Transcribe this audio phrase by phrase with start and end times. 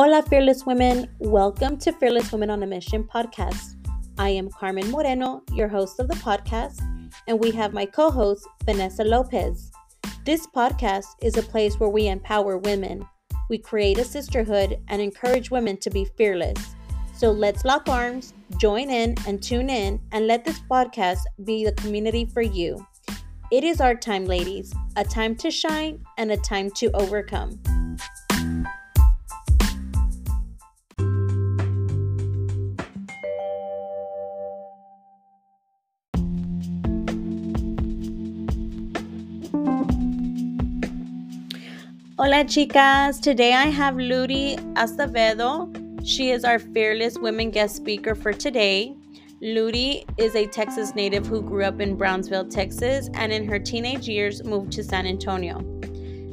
[0.00, 1.08] Hola, Fearless Women.
[1.18, 3.74] Welcome to Fearless Women on a Mission podcast.
[4.16, 6.80] I am Carmen Moreno, your host of the podcast,
[7.26, 9.72] and we have my co host, Vanessa Lopez.
[10.24, 13.04] This podcast is a place where we empower women.
[13.50, 16.76] We create a sisterhood and encourage women to be fearless.
[17.16, 21.72] So let's lock arms, join in, and tune in, and let this podcast be the
[21.72, 22.86] community for you.
[23.50, 27.58] It is our time, ladies, a time to shine and a time to overcome.
[42.28, 43.22] Hola, chicas.
[43.22, 45.72] Today I have Ludi Acevedo.
[46.06, 48.94] She is our fearless women guest speaker for today.
[49.40, 54.06] Ludi is a Texas native who grew up in Brownsville, Texas, and in her teenage
[54.06, 55.60] years moved to San Antonio.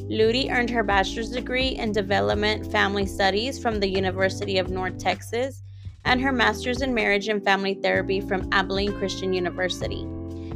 [0.09, 5.63] Ludi earned her bachelor's degree in development family studies from the University of North Texas
[6.03, 10.05] and her master's in marriage and family therapy from Abilene Christian University.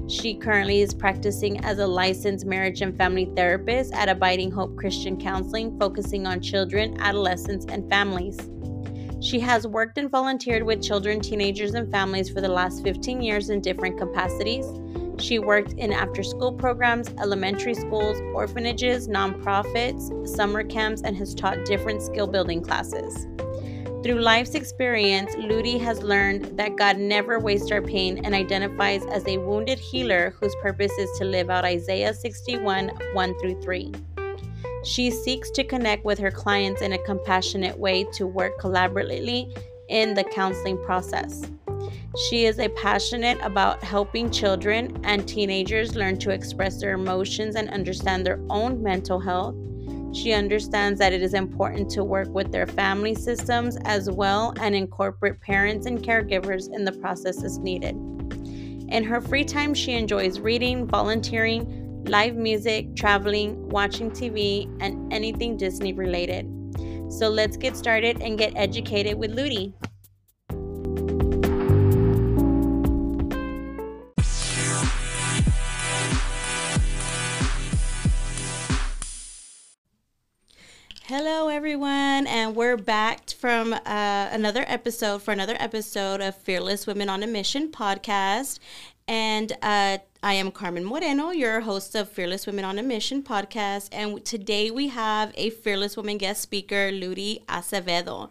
[0.09, 5.19] She currently is practicing as a licensed marriage and family therapist at Abiding Hope Christian
[5.19, 8.35] Counseling, focusing on children, adolescents, and families.
[9.21, 13.51] She has worked and volunteered with children, teenagers, and families for the last 15 years
[13.51, 14.65] in different capacities.
[15.19, 21.65] She worked in after school programs, elementary schools, orphanages, nonprofits, summer camps, and has taught
[21.65, 23.27] different skill building classes.
[24.01, 29.27] Through life's experience, Ludi has learned that God never wastes our pain and identifies as
[29.27, 33.91] a wounded healer whose purpose is to live out Isaiah 61 1 through 3.
[34.85, 39.53] She seeks to connect with her clients in a compassionate way to work collaboratively
[39.89, 41.43] in the counseling process.
[42.29, 47.69] She is a passionate about helping children and teenagers learn to express their emotions and
[47.69, 49.55] understand their own mental health
[50.11, 54.75] she understands that it is important to work with their family systems as well and
[54.75, 57.95] incorporate parents and caregivers in the process as needed.
[58.89, 65.57] In her free time, she enjoys reading, volunteering, live music, traveling, watching TV, and anything
[65.57, 66.47] Disney related.
[67.09, 69.73] So let's get started and get educated with Ludi.
[81.09, 83.79] Hello, everyone, and we're back from uh,
[84.31, 88.59] another episode for another episode of Fearless Women on a Mission podcast.
[89.07, 93.89] And uh, I am Carmen Moreno, your host of Fearless Women on a Mission podcast.
[93.91, 98.29] And today we have a Fearless Woman guest speaker, Ludi Acevedo.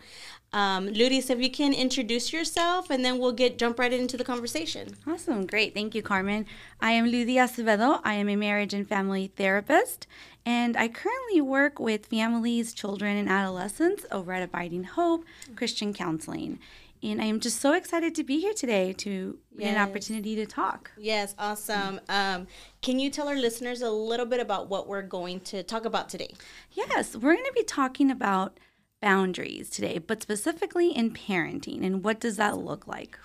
[0.52, 4.16] Um, Ludi, so if you can introduce yourself and then we'll get jump right into
[4.16, 4.94] the conversation.
[5.06, 5.46] Awesome.
[5.46, 5.74] Great.
[5.74, 6.46] Thank you, Carmen.
[6.80, 8.00] I am Ludi Acevedo.
[8.04, 10.06] I am a marriage and family therapist,
[10.48, 15.26] and I currently work with families, children, and adolescents over at Abiding Hope
[15.56, 16.58] Christian Counseling.
[17.02, 19.60] And I am just so excited to be here today to yes.
[19.60, 20.90] get an opportunity to talk.
[20.96, 22.00] Yes, awesome.
[22.08, 22.46] Um,
[22.80, 26.08] can you tell our listeners a little bit about what we're going to talk about
[26.08, 26.32] today?
[26.72, 28.58] Yes, we're going to be talking about
[29.02, 33.18] boundaries today, but specifically in parenting and what does that look like?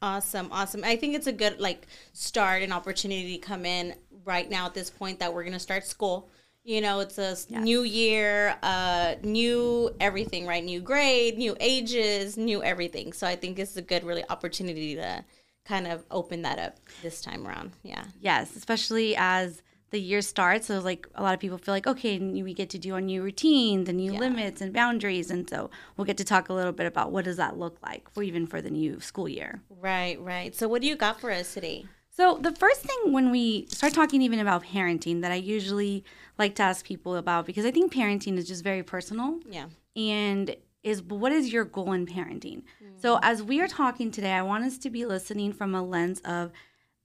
[0.00, 0.84] Awesome, awesome.
[0.84, 4.74] I think it's a good like start and opportunity to come in right now at
[4.74, 6.30] this point that we're going to start school.
[6.68, 7.48] You know, it's a yes.
[7.48, 10.62] new year, uh, new everything, right?
[10.62, 13.14] New grade, new ages, new everything.
[13.14, 15.24] So I think it's a good, really opportunity to
[15.64, 17.72] kind of open that up this time around.
[17.82, 18.04] Yeah.
[18.20, 19.62] Yes, especially as
[19.92, 20.66] the year starts.
[20.66, 23.22] So like a lot of people feel like, okay, we get to do our new
[23.22, 24.18] routines and new yeah.
[24.18, 25.30] limits and boundaries.
[25.30, 28.10] And so we'll get to talk a little bit about what does that look like
[28.10, 29.62] for even for the new school year.
[29.70, 30.54] Right, right.
[30.54, 31.86] So what do you got for us today?
[32.18, 36.02] So the first thing when we start talking even about parenting that I usually
[36.36, 39.38] like to ask people about because I think parenting is just very personal.
[39.48, 39.66] Yeah.
[39.94, 42.62] And is what is your goal in parenting?
[42.82, 42.98] Mm-hmm.
[43.00, 46.20] So as we are talking today, I want us to be listening from a lens
[46.24, 46.50] of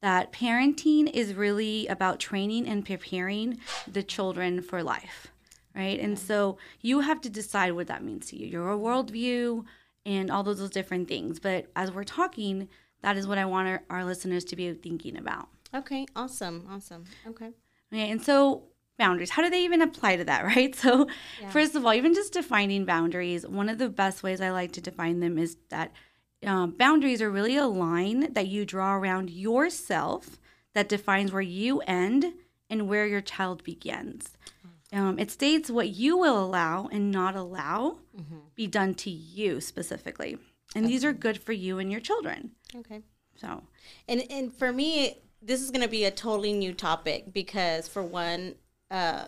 [0.02, 5.28] that parenting is really about training and preparing the children for life,
[5.76, 6.00] right?
[6.00, 9.64] And so you have to decide what that means to you, your worldview,
[10.08, 11.40] and all those, those different things.
[11.40, 12.68] But as we're talking,
[13.04, 15.48] that is what I want our, our listeners to be thinking about.
[15.74, 17.06] Okay, awesome, awesome.
[17.28, 17.52] Okay.
[17.92, 18.64] Okay, and so
[18.98, 20.74] boundaries, how do they even apply to that, right?
[20.76, 21.08] So,
[21.42, 21.50] yeah.
[21.50, 24.82] first of all, even just defining boundaries, one of the best ways I like to
[24.82, 25.92] define them is that
[26.46, 30.40] um, boundaries are really a line that you draw around yourself
[30.74, 32.34] that defines where you end
[32.70, 34.38] and where your child begins.
[34.92, 38.38] Um, it states what you will allow and not allow mm-hmm.
[38.56, 40.38] be done to you specifically.
[40.76, 40.92] And okay.
[40.92, 42.52] these are good for you and your children.
[42.76, 43.02] Okay.
[43.36, 43.64] So,
[44.08, 48.04] and and for me, this is going to be a totally new topic because for
[48.04, 48.56] one,
[48.90, 49.26] uh,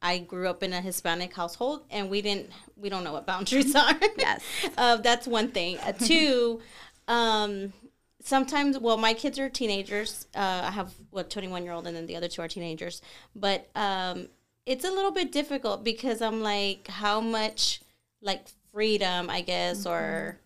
[0.00, 3.74] I grew up in a Hispanic household, and we didn't we don't know what boundaries
[3.76, 3.94] are.
[4.18, 4.42] Yes,
[4.76, 5.78] uh, that's one thing.
[5.78, 6.60] Uh, two,
[7.08, 7.72] um,
[8.22, 10.26] sometimes well, my kids are teenagers.
[10.34, 13.00] Uh, I have what twenty one year old, and then the other two are teenagers.
[13.36, 14.28] But um,
[14.66, 17.80] it's a little bit difficult because I'm like, how much
[18.20, 19.90] like freedom, I guess, mm-hmm.
[19.90, 20.38] or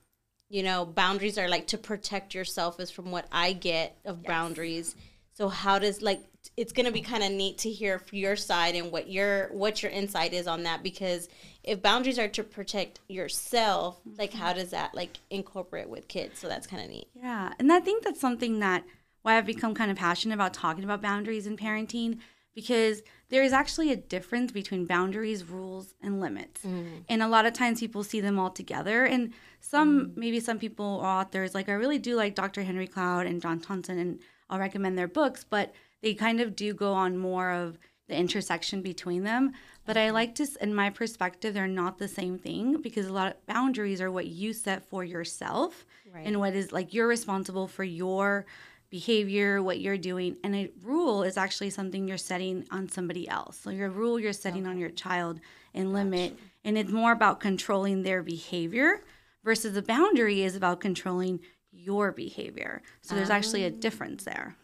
[0.49, 4.27] you know, boundaries are like to protect yourself is from what I get of yes.
[4.27, 4.95] boundaries.
[5.33, 6.23] So how does like
[6.57, 9.83] it's going to be kind of neat to hear your side and what your what
[9.83, 11.29] your insight is on that because
[11.63, 16.49] if boundaries are to protect yourself like how does that like incorporate with kids so
[16.49, 18.85] that's kind of neat yeah and i think that's something that
[19.23, 22.19] why i've become kind of passionate about talking about boundaries in parenting
[22.57, 27.05] because there is actually a difference between boundaries rules and limits mm.
[27.09, 30.17] and a lot of times people see them all together and some mm.
[30.17, 33.61] maybe some people or authors like i really do like dr henry cloud and john
[33.61, 34.19] Townsend and
[34.51, 35.73] i'll recommend their books but
[36.03, 39.53] they kind of do go on more of the intersection between them.
[39.85, 43.29] But I like to, in my perspective, they're not the same thing because a lot
[43.29, 46.27] of boundaries are what you set for yourself right.
[46.27, 48.47] and what is like you're responsible for your
[48.97, 50.39] behavior, what you're doing.
[50.43, 53.59] And a rule is actually something you're setting on somebody else.
[53.61, 54.71] So your rule you're setting okay.
[54.71, 55.39] on your child
[55.75, 56.31] and limit.
[56.31, 56.51] Gotcha.
[56.65, 59.03] And it's more about controlling their behavior
[59.45, 61.41] versus the boundary is about controlling
[61.71, 62.81] your behavior.
[63.03, 64.57] So there's um, actually a difference there.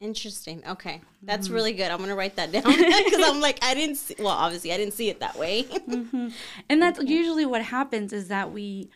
[0.00, 0.62] Interesting.
[0.66, 1.54] Okay, that's mm-hmm.
[1.54, 1.90] really good.
[1.90, 3.96] I'm gonna write that down because I'm like I didn't.
[3.96, 5.62] See, well, obviously I didn't see it that way.
[5.62, 6.28] mm-hmm.
[6.68, 7.08] And that's okay.
[7.08, 8.90] usually what happens is that we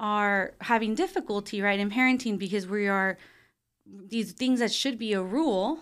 [0.00, 3.16] are having difficulty right in parenting because we are
[3.86, 5.80] these things that should be a rule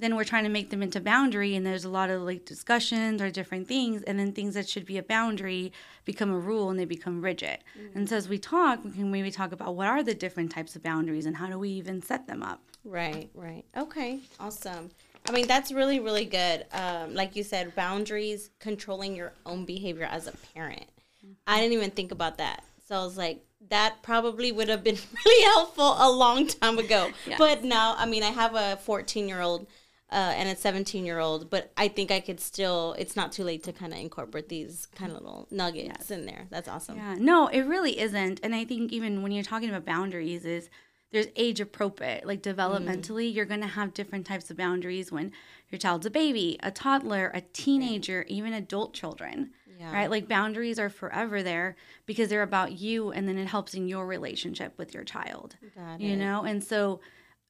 [0.00, 3.20] then we're trying to make them into boundary and there's a lot of like discussions
[3.20, 5.72] or different things and then things that should be a boundary
[6.06, 7.58] become a rule and they become rigid.
[7.78, 7.98] Mm-hmm.
[7.98, 10.74] and so as we talk we can maybe talk about what are the different types
[10.74, 12.62] of boundaries and how do we even set them up.
[12.82, 13.64] Right right.
[13.76, 14.90] Okay awesome.
[15.28, 16.66] I mean that's really really good.
[16.72, 20.86] Um, like you said boundaries controlling your own behavior as a parent.
[21.24, 21.32] Mm-hmm.
[21.46, 22.64] i didn't even think about that.
[22.86, 27.10] So i was like that probably would have been really helpful a long time ago.
[27.26, 27.38] Yes.
[27.38, 29.66] But now, I mean, I have a 14 year old
[30.10, 33.44] uh, and a 17 year old, but I think I could still, it's not too
[33.44, 36.10] late to kind of incorporate these kind of little nuggets yes.
[36.10, 36.46] in there.
[36.50, 36.96] That's awesome.
[36.96, 38.40] Yeah, no, it really isn't.
[38.42, 40.68] And I think even when you're talking about boundaries, is
[41.12, 42.26] there's age appropriate.
[42.26, 43.34] Like developmentally, mm.
[43.34, 45.32] you're going to have different types of boundaries when
[45.70, 49.50] your child's a baby, a toddler, a teenager, even adult children.
[49.80, 49.94] Yeah.
[49.94, 50.10] Right?
[50.10, 51.74] Like boundaries are forever there
[52.04, 55.56] because they're about you and then it helps in your relationship with your child.
[55.98, 56.44] You know?
[56.44, 57.00] And so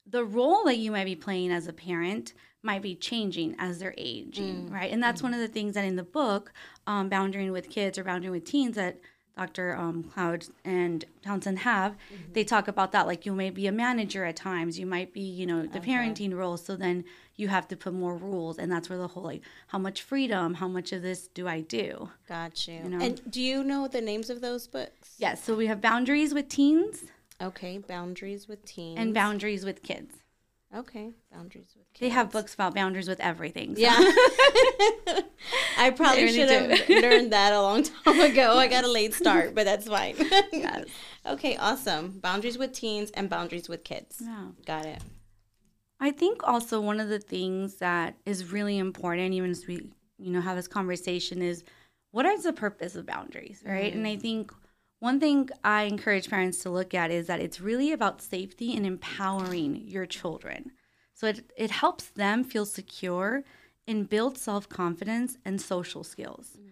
[0.07, 2.33] the role that you might be playing as a parent
[2.63, 4.73] might be changing as they're aging, mm.
[4.73, 4.93] right?
[4.93, 5.25] And that's mm.
[5.25, 6.53] one of the things that in the book,
[6.87, 9.01] um, Boundaries with Kids or Boundaries with Teens, that
[9.41, 9.75] Dr.
[9.75, 12.35] Um, Cloud and Townsend have, mm-hmm.
[12.35, 13.07] they talk about that.
[13.07, 15.93] Like you may be a manager at times, you might be, you know, the okay.
[15.93, 16.59] parenting role.
[16.59, 17.05] So then
[17.37, 20.53] you have to put more rules, and that's where the whole like, how much freedom,
[20.53, 22.11] how much of this do I do?
[22.29, 22.75] Got you.
[22.75, 23.01] you know?
[23.03, 25.15] And do you know the names of those books?
[25.17, 25.43] Yes.
[25.43, 27.05] So we have Boundaries with Teens.
[27.41, 28.99] Okay, Boundaries with Teens.
[28.99, 30.17] And Boundaries with Kids.
[30.77, 32.01] Okay, boundaries with kids.
[32.01, 33.75] They have books about boundaries with everything.
[33.75, 33.83] So.
[33.83, 33.97] Yeah.
[35.77, 38.57] I probably should have learned that a long time ago.
[38.57, 40.15] I got a late start, but that's fine.
[40.53, 40.87] yes.
[41.27, 42.21] Okay, awesome.
[42.21, 44.19] Boundaries with teens and boundaries with kids.
[44.21, 44.49] Yeah.
[44.65, 45.03] Got it.
[45.99, 50.31] I think also one of the things that is really important, even as we, you
[50.31, 51.65] know, have this conversation is
[52.13, 53.93] what is the purpose of boundaries, right?
[53.93, 53.97] Mm.
[53.97, 54.53] And I think
[55.01, 58.87] one thing I encourage parents to look at is that it's really about safety and
[58.87, 60.73] empowering your children.
[61.15, 63.43] So it, it helps them feel secure
[63.87, 66.59] and build self confidence and social skills.
[66.61, 66.71] Mm.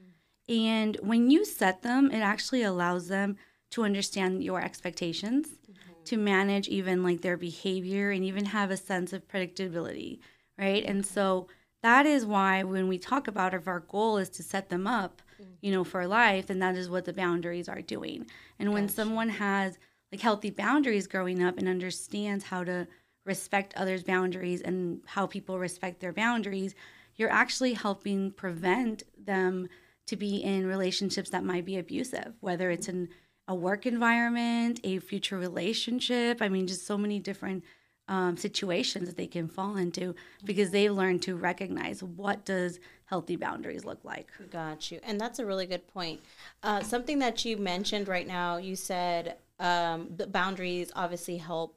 [0.48, 3.36] And when you set them, it actually allows them
[3.70, 6.04] to understand your expectations, mm-hmm.
[6.04, 10.20] to manage even like their behavior, and even have a sense of predictability,
[10.58, 10.84] right?
[10.84, 11.48] And so
[11.82, 15.22] that is why when we talk about if our goal is to set them up
[15.60, 18.26] you know, for life, and that is what the boundaries are doing.
[18.58, 19.78] And when someone has
[20.12, 22.86] like healthy boundaries growing up and understands how to
[23.24, 26.74] respect others' boundaries and how people respect their boundaries,
[27.16, 29.68] you're actually helping prevent them
[30.06, 33.08] to be in relationships that might be abusive, whether it's in
[33.46, 36.40] a work environment, a future relationship.
[36.40, 37.64] I mean, just so many different
[38.08, 40.14] um, situations that they can fall into
[40.44, 44.30] because they've learned to recognize what does healthy boundaries look like.
[44.50, 45.00] Got you.
[45.02, 46.20] And that's a really good point.
[46.62, 51.74] Uh, something that you mentioned right now, you said um, the boundaries obviously help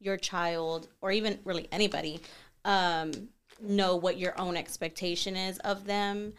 [0.00, 2.20] your child or even really anybody
[2.64, 3.12] um,
[3.60, 6.32] know what your own expectation is of them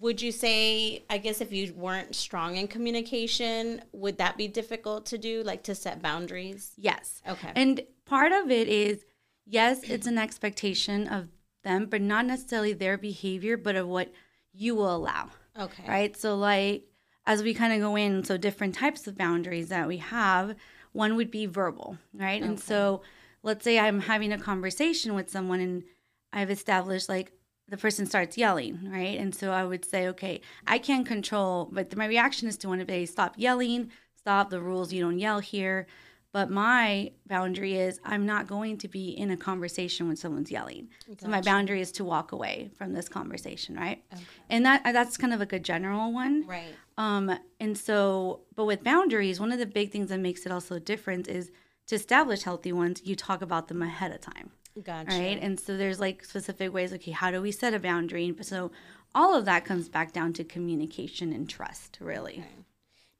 [0.00, 5.04] would you say i guess if you weren't strong in communication would that be difficult
[5.06, 9.04] to do like to set boundaries yes okay and part of it is
[9.46, 11.28] yes it's an expectation of
[11.62, 14.12] them but not necessarily their behavior but of what
[14.52, 15.30] you will allow.
[15.58, 15.84] Okay.
[15.86, 16.16] Right.
[16.16, 16.84] So, like,
[17.26, 20.56] as we kind of go in, so different types of boundaries that we have,
[20.92, 22.42] one would be verbal, right?
[22.42, 22.48] Okay.
[22.48, 23.02] And so,
[23.42, 25.84] let's say I'm having a conversation with someone and
[26.32, 27.32] I've established like
[27.68, 29.18] the person starts yelling, right?
[29.18, 32.80] And so I would say, okay, I can't control, but my reaction is to want
[32.80, 35.86] to say, stop yelling, stop the rules, you don't yell here.
[36.32, 40.88] But my boundary is I'm not going to be in a conversation when someone's yelling.
[41.06, 41.24] Gotcha.
[41.24, 44.02] So my boundary is to walk away from this conversation, right?
[44.12, 44.22] Okay.
[44.48, 46.46] And that that's kind of like a general one.
[46.46, 46.74] Right.
[46.96, 50.78] Um and so but with boundaries, one of the big things that makes it also
[50.78, 51.50] different is
[51.88, 54.52] to establish healthy ones, you talk about them ahead of time.
[54.82, 55.10] Gotcha.
[55.10, 55.38] Right.
[55.40, 58.30] And so there's like specific ways, okay, how do we set a boundary?
[58.30, 58.70] But so
[59.14, 62.38] all of that comes back down to communication and trust, really.
[62.38, 62.61] Okay.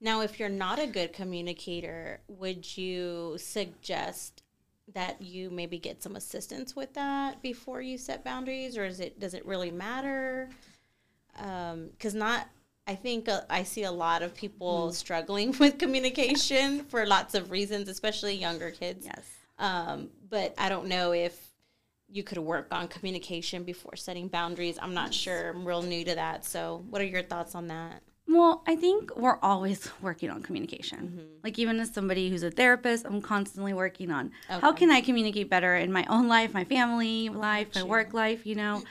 [0.02, 4.42] Now, if you're not a good communicator, would you suggest
[4.92, 9.20] that you maybe get some assistance with that before you set boundaries, or is it
[9.20, 10.50] does it really matter?
[11.32, 12.48] Because um, not,
[12.88, 14.92] I think uh, I see a lot of people mm.
[14.92, 19.06] struggling with communication for lots of reasons, especially younger kids.
[19.06, 19.24] Yes.
[19.60, 21.40] Um, but I don't know if
[22.08, 24.80] you could work on communication before setting boundaries.
[24.82, 25.50] I'm not sure.
[25.50, 26.44] I'm real new to that.
[26.44, 28.02] So, what are your thoughts on that?
[28.32, 30.98] Well, I think we're always working on communication.
[30.98, 31.26] Mm-hmm.
[31.44, 34.60] Like even as somebody who's a therapist, I'm constantly working on okay.
[34.60, 38.46] how can I communicate better in my own life, my family life, my work life,
[38.46, 38.82] you know.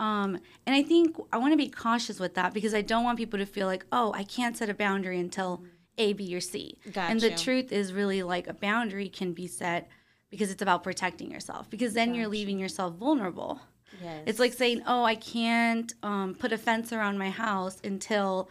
[0.00, 3.18] Um, and I think I want to be cautious with that because I don't want
[3.18, 5.64] people to feel like, oh, I can't set a boundary until
[5.96, 6.78] A, B, or C.
[6.92, 7.10] Gotcha.
[7.10, 9.88] And the truth is really like a boundary can be set
[10.30, 12.18] because it's about protecting yourself because then gotcha.
[12.18, 13.60] you're leaving yourself vulnerable.
[14.02, 14.22] Yes.
[14.26, 18.48] It's like saying, oh, I can't um, put a fence around my house until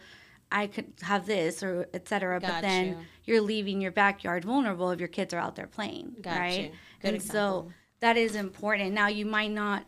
[0.50, 2.40] I could have this or etc.
[2.40, 2.96] But then you.
[3.24, 6.72] you're leaving your backyard vulnerable if your kids are out there playing, Got right?
[7.02, 7.70] And example.
[7.70, 8.92] so that is important.
[8.92, 9.84] Now you might not,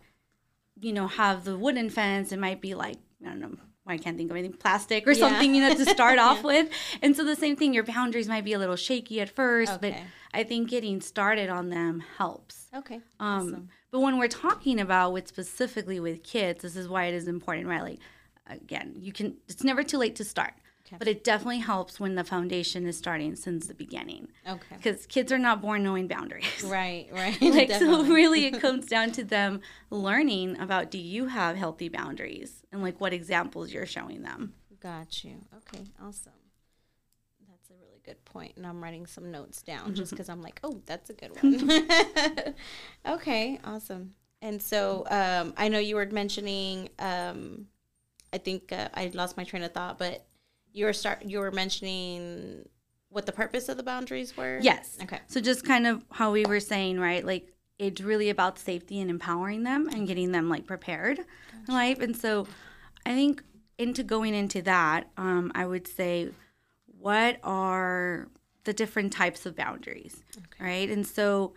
[0.81, 2.33] you know, have the wooden fence.
[2.33, 3.57] It might be like I don't know.
[3.87, 5.29] I can't think of anything plastic or yeah.
[5.29, 6.25] something, you know, to start yeah.
[6.25, 6.69] off with.
[7.03, 9.91] And so the same thing, your boundaries might be a little shaky at first, okay.
[9.91, 12.69] but I think getting started on them helps.
[12.75, 12.97] Okay.
[13.19, 13.69] Um, awesome.
[13.91, 17.67] But when we're talking about with specifically with kids, this is why it is important,
[17.67, 17.83] right?
[17.83, 17.99] Like
[18.51, 20.55] again, you can, it's never too late to start.
[20.87, 20.97] Okay.
[20.99, 24.29] But it definitely helps when the foundation is starting since the beginning.
[24.49, 24.77] Okay.
[24.77, 26.65] Because kids are not born knowing boundaries.
[26.65, 27.41] Right, right.
[27.43, 28.09] like, definitely.
[28.09, 32.83] so really it comes down to them learning about do you have healthy boundaries and
[32.83, 34.55] like what examples you're showing them.
[34.81, 35.37] Got you.
[35.59, 36.33] Okay, awesome.
[37.49, 38.55] That's a really good point.
[38.57, 42.55] And I'm writing some notes down just because I'm like, oh, that's a good one.
[43.07, 44.15] okay, awesome.
[44.43, 47.67] And so um, I know you were mentioning um,
[48.33, 50.27] I think uh, I lost my train of thought, but
[50.73, 52.69] you were start you were mentioning
[53.09, 54.59] what the purpose of the boundaries were.
[54.63, 54.97] Yes.
[55.03, 55.19] Okay.
[55.27, 57.25] So just kind of how we were saying, right?
[57.25, 61.29] Like it's really about safety and empowering them and getting them like prepared gotcha.
[61.67, 62.01] in life.
[62.01, 62.47] And so
[63.05, 63.43] I think
[63.79, 66.31] into going into that, um, I would say,
[66.99, 68.29] what are
[68.65, 70.65] the different types of boundaries, okay.
[70.65, 70.91] right?
[70.91, 71.55] And so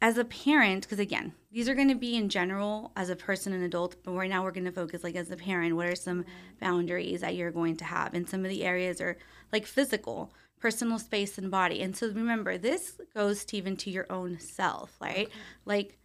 [0.00, 3.52] as a parent, because again, these are going to be in general as a person
[3.52, 5.96] an adult, but right now we're going to focus like as a parent, what are
[5.96, 6.24] some
[6.60, 8.14] boundaries that you're going to have?
[8.14, 9.16] And some of the areas are
[9.52, 11.82] like physical, personal space and body.
[11.82, 15.26] And so remember, this goes to even to your own self, right?
[15.26, 15.32] Okay.
[15.64, 15.98] Like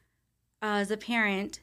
[0.61, 1.59] uh, as a parent,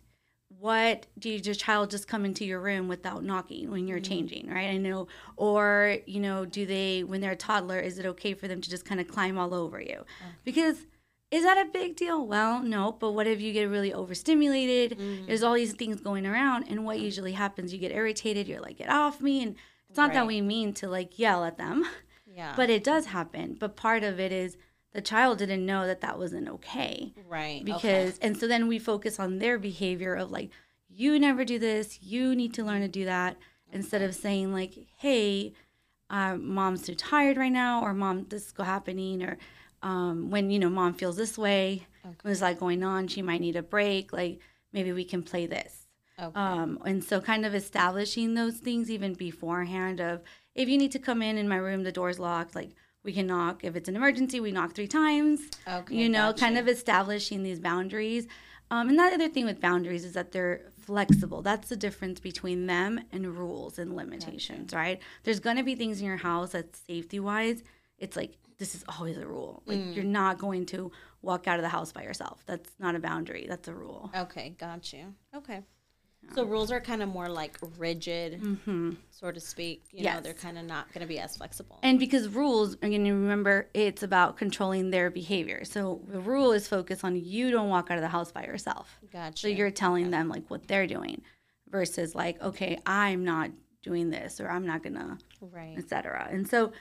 [0.59, 4.13] what do you, your child just come into your room without knocking when you're mm-hmm.
[4.13, 4.71] changing, right?
[4.71, 8.47] I know, or you know, do they when they're a toddler, is it okay for
[8.47, 9.95] them to just kind of climb all over you?
[9.95, 10.31] Okay.
[10.45, 10.87] Because
[11.31, 12.27] is that a big deal?
[12.27, 14.99] Well, no, but what if you get really overstimulated?
[14.99, 15.27] Mm.
[15.27, 18.79] There's all these things going around, and what usually happens, you get irritated, you're like,
[18.79, 19.43] get off me.
[19.43, 19.57] And
[19.89, 20.15] it's not right.
[20.15, 21.87] that we mean to like yell at them,
[22.27, 22.55] yeah.
[22.57, 23.57] but it does happen.
[23.59, 24.57] But part of it is
[24.93, 27.13] the child didn't know that that wasn't okay.
[27.29, 27.65] Right.
[27.65, 28.19] Because, okay.
[28.23, 30.51] and so then we focus on their behavior of like,
[30.89, 33.79] you never do this, you need to learn to do that, okay.
[33.79, 35.53] instead of saying, like, hey,
[36.09, 39.39] uh, mom's too tired right now, or mom, this is happening, or
[39.83, 42.17] um, when you know mom feels this way okay.
[42.23, 44.41] what's like going on she might need a break like
[44.73, 45.87] maybe we can play this
[46.19, 46.39] okay.
[46.39, 50.21] um, and so kind of establishing those things even beforehand of
[50.55, 52.71] if you need to come in in my room the door's locked like
[53.03, 56.41] we can knock if it's an emergency we knock three times okay, you know gotcha.
[56.41, 58.27] kind of establishing these boundaries
[58.73, 62.67] um, and that other thing with boundaries is that they're flexible that's the difference between
[62.67, 64.77] them and rules and limitations gotcha.
[64.77, 67.63] right there's going to be things in your house that safety wise
[68.01, 69.63] it's like this is always a rule.
[69.67, 69.95] Like mm.
[69.95, 70.91] you're not going to
[71.23, 72.43] walk out of the house by yourself.
[72.47, 73.47] That's not a boundary.
[73.49, 74.11] That's a rule.
[74.15, 75.15] Okay, got you.
[75.35, 75.63] Okay.
[76.35, 78.93] So rules are kind of more like rigid, mm-hmm.
[79.11, 79.85] so to speak.
[79.91, 80.17] You yes.
[80.17, 81.81] know, they're kind of not going to be as flexible.
[81.83, 85.65] And because rules, again, remember, it's about controlling their behavior.
[85.65, 88.99] So the rule is focused on you don't walk out of the house by yourself.
[89.11, 89.41] Gotcha.
[89.41, 91.23] So you're telling them like what they're doing.
[91.71, 93.51] versus like, okay, I'm not
[93.83, 95.79] doing this or I'm not gonna, Right.
[95.79, 96.29] etc.
[96.31, 96.73] And so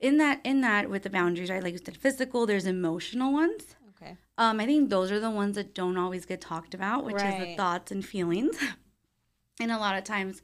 [0.00, 1.62] in that in that with the boundaries, right?
[1.62, 3.76] Like you said, physical, there's emotional ones.
[3.90, 4.16] Okay.
[4.38, 7.36] Um, I think those are the ones that don't always get talked about, which is
[7.38, 8.56] the thoughts and feelings.
[9.60, 10.40] and a lot of times,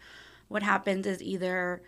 [0.49, 1.83] what happens is either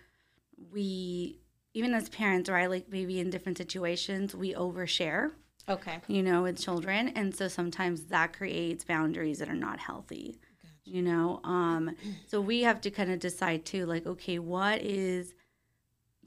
[0.73, 1.39] we,
[1.75, 5.33] even as parents, right, like maybe in different situations, we overshare,
[5.69, 5.99] Okay.
[6.09, 10.41] you know, with children, and so sometimes that creates boundaries that are not healthy.
[10.63, 10.97] Gotcha.
[10.97, 11.95] You know, um,
[12.27, 15.35] so we have to kind of decide too, like, okay, what is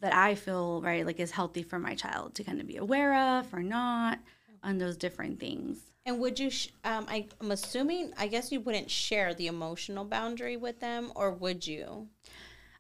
[0.02, 3.38] that I feel right, like is healthy for my child to kind of be aware
[3.38, 4.20] of or not,
[4.64, 5.80] on those different things.
[6.06, 6.50] And would you?
[6.50, 8.14] Sh- um, I, I'm assuming.
[8.18, 12.08] I guess you wouldn't share the emotional boundary with them, or would you?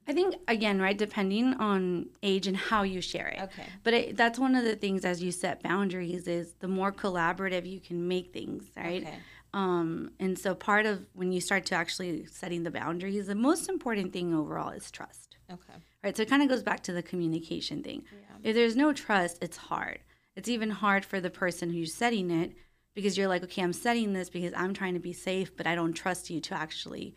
[0.08, 3.42] I think again, right, depending on age and how you share it.
[3.42, 3.68] Okay.
[3.84, 7.70] But it, that's one of the things as you set boundaries is the more collaborative
[7.70, 9.04] you can make things, right?
[9.04, 9.16] Okay.
[9.54, 13.70] Um, and so part of when you start to actually setting the boundaries, the most
[13.70, 15.74] important thing overall is trust, Okay.
[16.03, 16.15] Right?
[16.15, 18.03] So it kind of goes back to the communication thing.
[18.12, 18.50] Yeah.
[18.50, 20.00] If there's no trust, it's hard.
[20.36, 22.53] It's even hard for the person who's setting it
[22.93, 25.75] because you're like, okay, I'm setting this because I'm trying to be safe, but I
[25.75, 27.15] don't trust you to actually,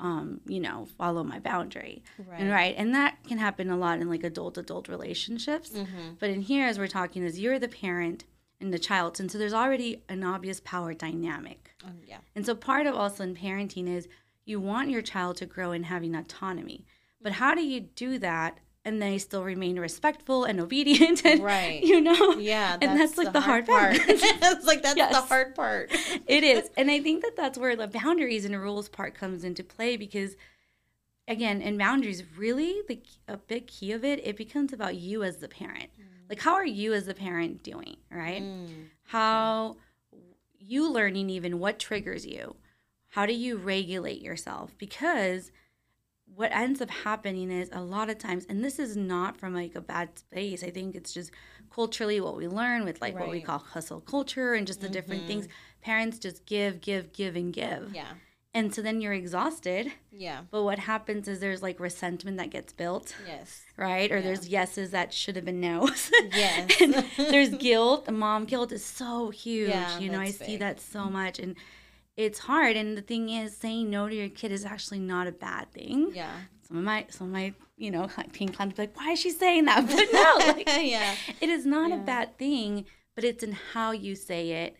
[0.00, 2.02] um, you know, follow my boundary.
[2.18, 2.40] Right.
[2.40, 5.70] And right, and that can happen a lot in like adult adult relationships.
[5.70, 6.14] Mm-hmm.
[6.18, 8.24] But in here, as we're talking, is you're the parent
[8.60, 11.70] and the child, and so there's already an obvious power dynamic.
[11.84, 12.18] Um, yeah.
[12.34, 14.08] And so part of also in parenting is
[14.44, 16.86] you want your child to grow in having autonomy.
[17.24, 21.82] But how do you do that and they still remain respectful and obedient and Right.
[21.82, 22.32] you know?
[22.32, 22.76] Yeah.
[22.80, 23.96] And that's, like the, hard, part.
[23.98, 25.90] it's like that's the hard part.
[26.26, 26.68] it is.
[26.76, 30.36] And I think that that's where the boundaries and rules part comes into play because
[31.26, 35.38] again, in boundaries, really the a big key of it, it becomes about you as
[35.38, 35.88] the parent.
[36.28, 38.42] Like how are you as the parent doing, right?
[38.42, 38.68] Mm.
[39.04, 39.76] how
[40.58, 42.56] you learning even what triggers you
[43.14, 45.52] how do you regulate yourself because
[46.36, 49.74] what ends up happening is a lot of times and this is not from like
[49.74, 51.30] a bad space i think it's just
[51.72, 55.22] culturally what we learn with like what we call hustle culture and just the different
[55.22, 55.28] mm-hmm.
[55.28, 55.48] things
[55.82, 58.12] parents just give give give and give Yeah.
[58.52, 60.42] and so then you're exhausted Yeah.
[60.50, 63.62] but what happens is there's like resentment that gets built Yes.
[63.76, 64.22] right or Yeah.
[64.22, 66.70] there's yeses that should have been no's Yes.
[67.16, 68.06] there's guilt.
[68.06, 69.70] The mom guilt is so huge.
[69.70, 71.12] Yeah, you know, I that's see that so mm-hmm.
[71.12, 71.38] much.
[71.38, 71.56] And
[72.16, 72.76] it's hard.
[72.76, 76.12] And the thing is, saying no to your kid is actually not a bad thing.
[76.14, 76.30] Yeah.
[76.66, 79.18] Some of my, some of my, you know, like pink clowns be like, why is
[79.20, 79.86] she saying that?
[79.86, 81.14] But no, like, yeah.
[81.40, 84.76] it is not a bad thing, but it's in how you say it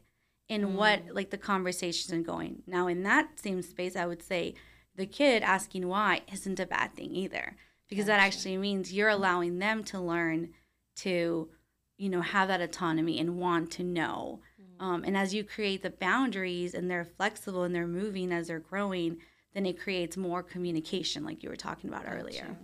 [0.48, 0.72] and Mm.
[0.74, 2.62] what, like, the conversation is going.
[2.66, 4.54] Now, in that same space, I would say
[4.94, 7.56] the kid asking why isn't a bad thing either,
[7.88, 10.50] because that actually means you're allowing them to learn
[10.96, 11.48] to,
[11.96, 14.40] you know, have that autonomy and want to know.
[14.80, 18.58] Um, and as you create the boundaries and they're flexible and they're moving as they're
[18.58, 19.18] growing,
[19.54, 22.56] then it creates more communication, like you were talking about earlier.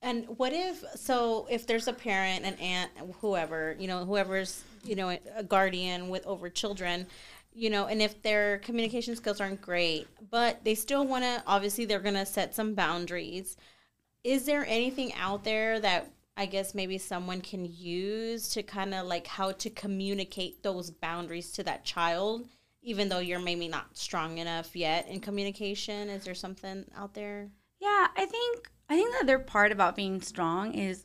[0.00, 2.90] And what if so if there's a parent, an aunt,
[3.20, 7.06] whoever, you know, whoever's, you know, a guardian with over children,
[7.52, 11.84] you know, and if their communication skills aren't great, but they still want to obviously
[11.84, 13.56] they're going to set some boundaries.
[14.22, 19.06] Is there anything out there that I guess maybe someone can use to kind of
[19.06, 22.46] like how to communicate those boundaries to that child
[22.82, 26.08] even though you're maybe not strong enough yet in communication?
[26.08, 27.50] Is there something out there?
[27.80, 31.04] Yeah, I think I think the other part about being strong is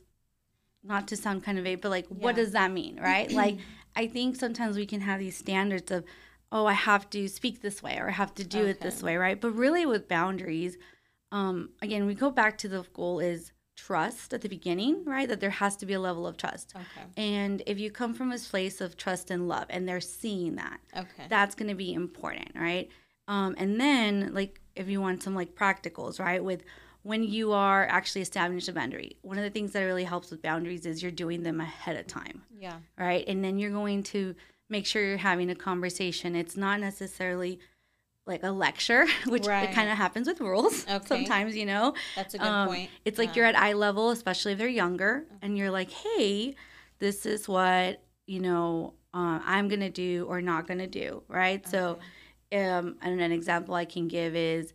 [0.82, 3.30] not to sound kind of vague, but like what does that mean, right?
[3.32, 3.58] like
[3.96, 6.04] I think sometimes we can have these standards of,
[6.50, 9.16] oh, I have to speak this way or I have to do it this way,
[9.16, 9.40] right?
[9.40, 10.76] But really with boundaries,
[11.30, 15.28] um, again, we go back to the goal is trust at the beginning, right?
[15.28, 16.74] That there has to be a level of trust.
[16.74, 17.06] Okay.
[17.16, 20.80] And if you come from a place of trust and love and they're seeing that,
[20.96, 21.24] Okay.
[21.28, 22.88] that's going to be important, right?
[23.26, 26.42] Um, and then, like, if you want some like practicals, right?
[26.42, 26.62] With
[27.02, 30.40] when you are actually establishing a boundary, one of the things that really helps with
[30.42, 32.78] boundaries is you're doing them ahead of time, yeah.
[32.98, 33.24] right?
[33.28, 34.34] And then you're going to
[34.70, 36.34] make sure you're having a conversation.
[36.34, 37.60] It's not necessarily
[38.26, 39.64] like a lecture, which Right.
[39.64, 41.06] it kind of happens with rules Okay.
[41.06, 41.94] sometimes, you know.
[42.16, 42.90] That's a good Um, point.
[43.04, 43.34] It's like Yeah.
[43.36, 46.54] you're at eye level, especially if they're younger, and you're like, hey,
[46.98, 51.22] this is what, you know, uh, I'm going to do or not going to do,
[51.28, 51.66] right?
[51.68, 51.98] So,
[52.52, 54.72] um, and an example I can give is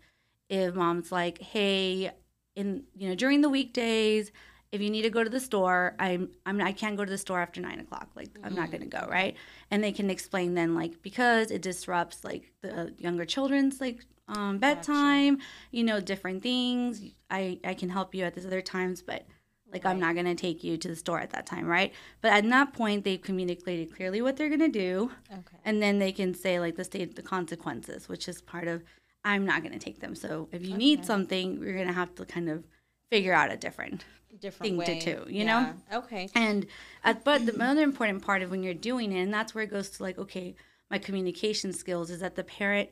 [0.49, 2.11] if mom's like, hey,
[2.55, 4.31] in, you know, during the weekdays,
[4.71, 7.17] if you need to go to the store, I'm, I'm I can't go to the
[7.17, 8.09] store after nine o'clock.
[8.15, 9.35] Like I'm not gonna go, right?
[9.71, 14.59] And they can explain then like because it disrupts like the younger children's like um,
[14.59, 15.39] bedtime,
[15.71, 17.01] you know, different things.
[17.29, 19.25] I I can help you at these other times, but
[19.71, 21.91] like I'm not gonna take you to the store at that time, right?
[22.21, 25.57] But at that point, they've communicated clearly what they're gonna do, Okay.
[25.65, 28.83] and then they can say like the state the consequences, which is part of
[29.23, 30.15] I'm not going to take them.
[30.15, 30.77] So if you okay.
[30.77, 32.63] need something, you're going to have to kind of
[33.11, 34.05] figure out a different
[34.41, 34.99] different thing way.
[34.99, 35.73] to do, you yeah.
[35.91, 35.99] know?
[35.99, 36.29] Okay.
[36.35, 36.65] And
[37.03, 39.71] uh, but the other important part of when you're doing it, and that's where it
[39.71, 40.55] goes to like, okay,
[40.89, 42.89] my communication skills is that the parent.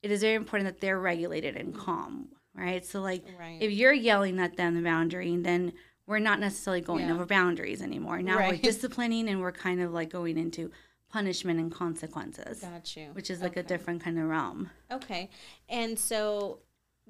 [0.00, 2.86] It is very important that they're regulated and calm, right?
[2.86, 3.58] So like, right.
[3.60, 5.72] if you're yelling at them the boundary, then
[6.06, 7.14] we're not necessarily going yeah.
[7.14, 8.22] over boundaries anymore.
[8.22, 8.52] Now right.
[8.52, 10.70] we're disciplining and we're kind of like going into
[11.10, 12.60] punishment and consequences.
[12.60, 13.08] Got you.
[13.12, 13.60] Which is like okay.
[13.60, 14.70] a different kind of realm.
[14.90, 15.30] Okay.
[15.68, 16.60] And so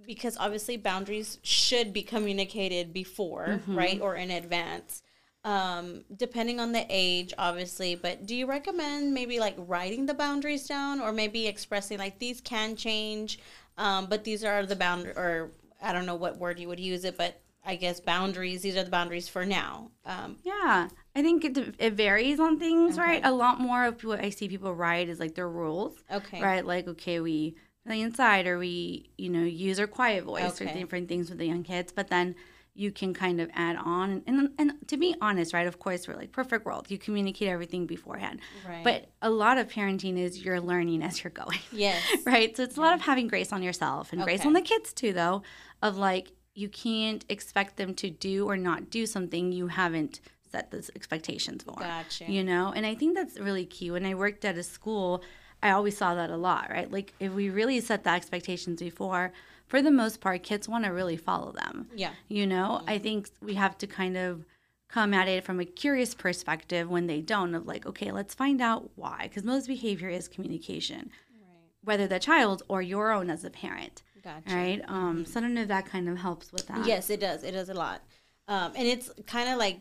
[0.07, 3.77] because obviously boundaries should be communicated before, mm-hmm.
[3.77, 4.01] right?
[4.01, 5.03] Or in advance.
[5.45, 10.67] Um, depending on the age, obviously, but do you recommend maybe like writing the boundaries
[10.67, 13.39] down or maybe expressing like these can change,
[13.79, 17.05] um, but these are the boundary or I don't know what word you would use
[17.05, 18.63] it, but I guess boundaries.
[18.63, 19.91] These are the boundaries for now.
[20.05, 23.07] Um, yeah, I think it, it varies on things, okay.
[23.07, 23.21] right?
[23.25, 26.03] A lot more of what I see people write is like their rules.
[26.13, 26.43] Okay.
[26.43, 27.57] Right, like okay, we
[27.89, 30.71] play inside, or we you know use our quiet voice, okay.
[30.71, 31.93] or different things with the young kids.
[31.93, 32.35] But then
[32.75, 35.67] you can kind of add on, and and to be honest, right?
[35.67, 36.91] Of course, we're like perfect world.
[36.91, 38.41] You communicate everything beforehand.
[38.69, 38.85] Right.
[38.85, 41.59] But a lot of parenting is you're learning as you're going.
[41.73, 42.03] Yes.
[42.25, 42.57] right.
[42.57, 44.37] So it's a lot of having grace on yourself and okay.
[44.37, 45.43] grace on the kids too, though.
[45.83, 50.21] Of like you can't expect them to do or not do something you haven't
[50.51, 51.75] set those expectations for.
[51.75, 52.31] Gotcha.
[52.31, 53.91] You know, and I think that's really key.
[53.91, 55.23] When I worked at a school,
[55.63, 56.91] I always saw that a lot, right?
[56.91, 59.33] Like if we really set the expectations before,
[59.67, 61.89] for the most part, kids want to really follow them.
[61.95, 62.13] Yeah.
[62.29, 62.91] You know, mm-hmm.
[62.91, 64.45] I think we have to kind of
[64.89, 68.63] come at it from a curious perspective when they don't of like, okay, let's find
[68.63, 69.25] out why.
[69.25, 71.71] Because most behavior is communication, right.
[71.85, 74.03] whether the child or your own as a parent.
[74.25, 74.55] Gotcha.
[74.55, 74.83] Right.
[74.89, 76.87] Um, so I don't know if that kind of helps with that.
[76.87, 77.45] Yes, it does.
[77.45, 78.03] It does a lot.
[78.49, 79.81] Um, and it's kind of like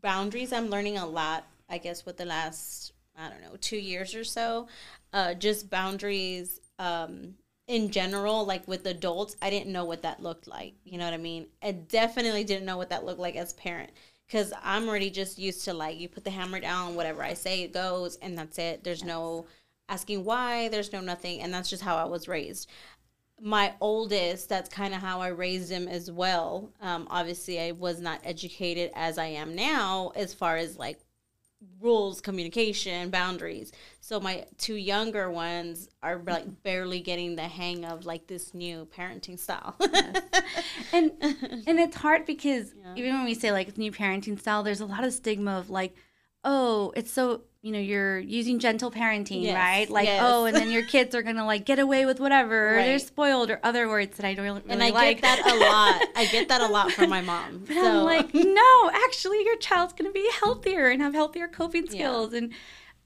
[0.00, 0.52] boundaries.
[0.52, 4.24] I'm learning a lot, I guess, with the last, I don't know, two years or
[4.24, 4.68] so.
[5.12, 7.34] Uh, just boundaries um,
[7.68, 10.74] in general, like with adults, I didn't know what that looked like.
[10.84, 11.46] You know what I mean?
[11.62, 13.90] I definitely didn't know what that looked like as a parent
[14.26, 17.62] because I'm already just used to like you put the hammer down, whatever I say
[17.62, 18.84] it goes, and that's it.
[18.84, 19.08] There's yes.
[19.08, 19.46] no
[19.88, 22.68] asking why, there's no nothing, and that's just how I was raised
[23.40, 26.70] my oldest, that's kind of how I raised him as well.
[26.80, 31.00] Um, obviously, I was not educated as I am now as far as like
[31.80, 33.72] rules, communication, boundaries.
[34.00, 38.86] So my two younger ones are like barely getting the hang of like this new
[38.96, 39.76] parenting style.
[39.80, 40.22] yes.
[40.92, 42.94] And and it's hard because yeah.
[42.96, 45.94] even when we say like new parenting style, there's a lot of stigma of like,
[46.44, 50.22] oh, it's so you know you're using gentle parenting yes, right like yes.
[50.22, 52.82] oh and then your kids are gonna like get away with whatever right.
[52.82, 55.22] or they're spoiled or other words that i don't really and i like.
[55.22, 58.00] get that a lot i get that a lot from my mom but so.
[58.00, 62.38] i'm like no actually your child's gonna be healthier and have healthier coping skills yeah.
[62.38, 62.52] and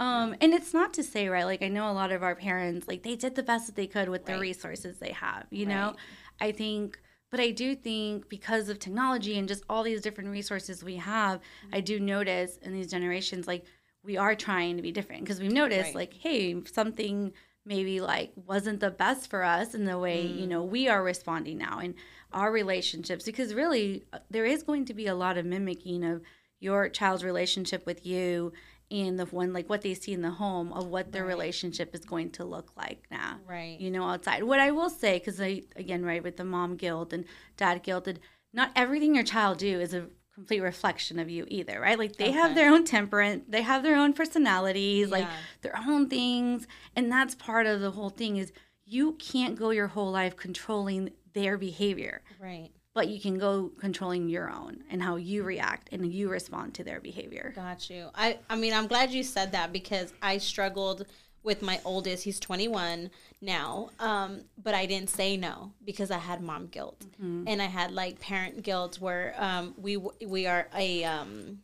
[0.00, 2.88] um and it's not to say right like i know a lot of our parents
[2.88, 4.34] like they did the best that they could with right.
[4.34, 5.74] the resources they have you right.
[5.74, 5.94] know
[6.40, 6.98] i think
[7.30, 11.40] but I do think because of technology and just all these different resources we have,
[11.40, 11.74] mm-hmm.
[11.74, 13.66] I do notice in these generations, like
[14.08, 15.94] we are trying to be different because we've noticed right.
[15.94, 17.30] like hey something
[17.66, 20.40] maybe like wasn't the best for us in the way mm.
[20.40, 21.94] you know we are responding now in
[22.32, 26.22] our relationships because really uh, there is going to be a lot of mimicking of
[26.58, 28.50] your child's relationship with you
[28.90, 31.28] and the one like what they see in the home of what their right.
[31.28, 35.18] relationship is going to look like now right you know outside what i will say
[35.18, 37.26] because i again right with the mom guilt and
[37.58, 38.08] dad guilt
[38.54, 40.06] not everything your child do is a
[40.38, 41.98] complete reflection of you either, right?
[41.98, 42.32] Like they okay.
[42.32, 45.12] have their own temperament, they have their own personalities, yeah.
[45.12, 45.26] like
[45.62, 48.52] their own things, and that's part of the whole thing is
[48.84, 52.22] you can't go your whole life controlling their behavior.
[52.40, 52.70] Right.
[52.94, 56.84] But you can go controlling your own and how you react and you respond to
[56.84, 57.52] their behavior.
[57.56, 58.10] Got you.
[58.14, 61.04] I I mean, I'm glad you said that because I struggled
[61.48, 62.24] with my oldest.
[62.24, 63.88] He's 21 now.
[63.98, 67.44] Um, but I didn't say no because I had mom guilt mm-hmm.
[67.46, 71.60] and I had like parent guilt where um, we we are a um,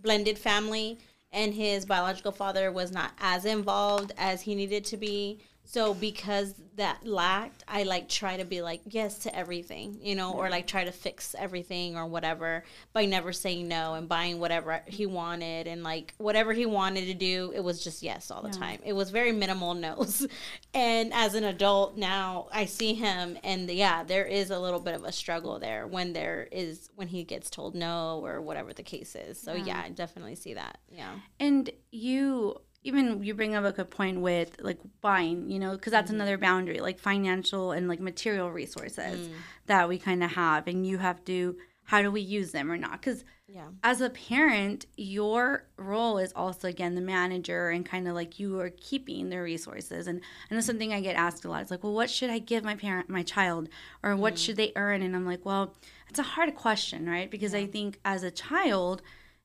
[0.00, 0.98] blended family
[1.32, 5.40] and his biological father was not as involved as he needed to be.
[5.66, 10.32] So because that lacked, I like try to be like yes to everything, you know,
[10.32, 14.82] or like try to fix everything or whatever by never saying no and buying whatever
[14.86, 18.48] he wanted and like whatever he wanted to do, it was just yes all the
[18.48, 18.58] yeah.
[18.58, 18.80] time.
[18.84, 20.26] It was very minimal no's.
[20.76, 24.94] And as an adult now, I see him and yeah, there is a little bit
[24.94, 28.82] of a struggle there when there is when he gets told no or whatever the
[28.82, 29.40] case is.
[29.40, 30.78] So yeah, yeah I definitely see that.
[30.90, 31.14] Yeah.
[31.38, 35.90] And you even you bring up a good point with like buying, you know, because
[35.90, 36.20] that's mm-hmm.
[36.20, 39.32] another boundary, like financial and like material resources mm.
[39.66, 42.76] that we kind of have, and you have to how do we use them or
[42.76, 43.68] not because yeah.
[43.82, 48.58] as a parent your role is also again the manager and kind of like you
[48.58, 51.84] are keeping the resources and and that's something i get asked a lot it's like
[51.84, 53.68] well what should i give my parent my child
[54.02, 54.38] or what mm.
[54.38, 55.74] should they earn and i'm like well
[56.08, 57.60] it's a hard question right because yeah.
[57.60, 59.02] i think as a child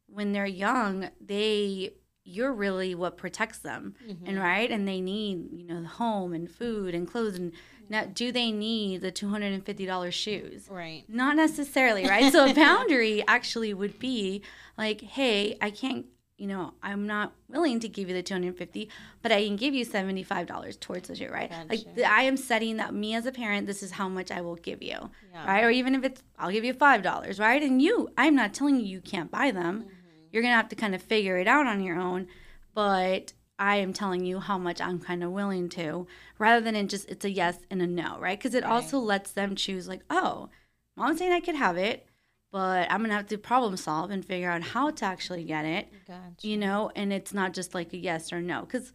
[0.07, 1.91] when they're young they
[2.29, 3.95] you're really what protects them.
[4.07, 4.25] Mm-hmm.
[4.25, 4.69] and right?
[4.69, 7.51] And they need you know the home and food and clothes and
[7.91, 10.67] now do they need the $250 shoes?
[10.69, 11.03] Right.
[11.07, 12.31] Not necessarily right?
[12.31, 14.43] So a boundary actually would be
[14.79, 16.05] like hey i can't
[16.37, 18.89] you know i'm not willing to give you the 250
[19.21, 21.49] but i can give you $75 towards the shoe right?
[21.49, 21.65] Gotcha.
[21.69, 24.41] like the, i am setting that me as a parent this is how much i
[24.41, 24.97] will give you
[25.33, 25.45] yeah.
[25.45, 25.63] right?
[25.63, 27.61] Or even if it's i'll give you $5 right?
[27.61, 29.98] And you i'm not telling you you can't buy them mm-hmm
[30.31, 32.27] you're going to have to kind of figure it out on your own.
[32.73, 36.87] But I am telling you how much I'm kind of willing to, rather than in
[36.87, 38.37] just it's a yes and a no, right?
[38.37, 38.71] Because it right.
[38.71, 40.49] also lets them choose, like, oh,
[40.95, 42.07] mom's saying I could have it,
[42.51, 45.91] but I'm gonna have to problem solve and figure out how to actually get it.
[46.07, 46.47] Gotcha.
[46.47, 48.61] You know, and it's not just like a yes or no.
[48.61, 48.93] Because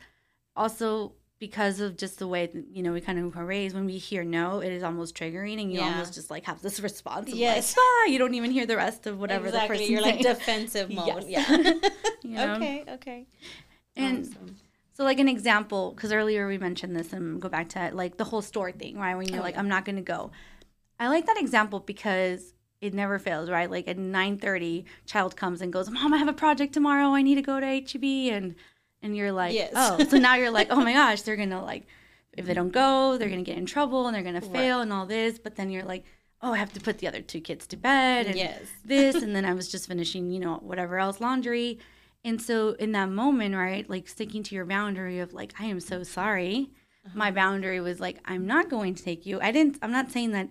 [0.56, 1.12] also
[1.44, 4.24] because of just the way you know we kind of are raised when we hear
[4.24, 5.90] no it is almost triggering and you yeah.
[5.90, 9.06] almost just like have this response yes like, ah, you don't even hear the rest
[9.06, 9.76] of whatever exactly.
[9.76, 10.24] the person you're saying.
[10.24, 11.50] like defensive mode yes.
[11.50, 11.90] yeah
[12.22, 12.54] you know?
[12.54, 13.26] okay okay
[13.94, 14.56] and awesome.
[14.94, 18.24] so like an example because earlier we mentioned this and go back to like the
[18.24, 19.60] whole store thing right when you're oh, like yeah.
[19.60, 20.30] i'm not gonna go
[20.98, 25.74] i like that example because it never fails right like at 9.30 child comes and
[25.74, 28.02] goes mom i have a project tomorrow i need to go to heb
[28.32, 28.54] and
[29.04, 29.72] and you're like, yes.
[29.76, 31.86] oh, so now you're like, oh my gosh, they're gonna like,
[32.32, 34.82] if they don't go, they're gonna get in trouble and they're gonna fail right.
[34.82, 35.38] and all this.
[35.38, 36.04] But then you're like,
[36.42, 38.62] oh, I have to put the other two kids to bed and yes.
[38.84, 41.78] this, and then I was just finishing, you know, whatever else laundry.
[42.24, 45.80] And so in that moment, right, like sticking to your boundary of like, I am
[45.80, 46.70] so sorry.
[47.04, 47.18] Uh-huh.
[47.18, 49.38] My boundary was like, I'm not going to take you.
[49.42, 49.78] I didn't.
[49.82, 50.48] I'm not saying that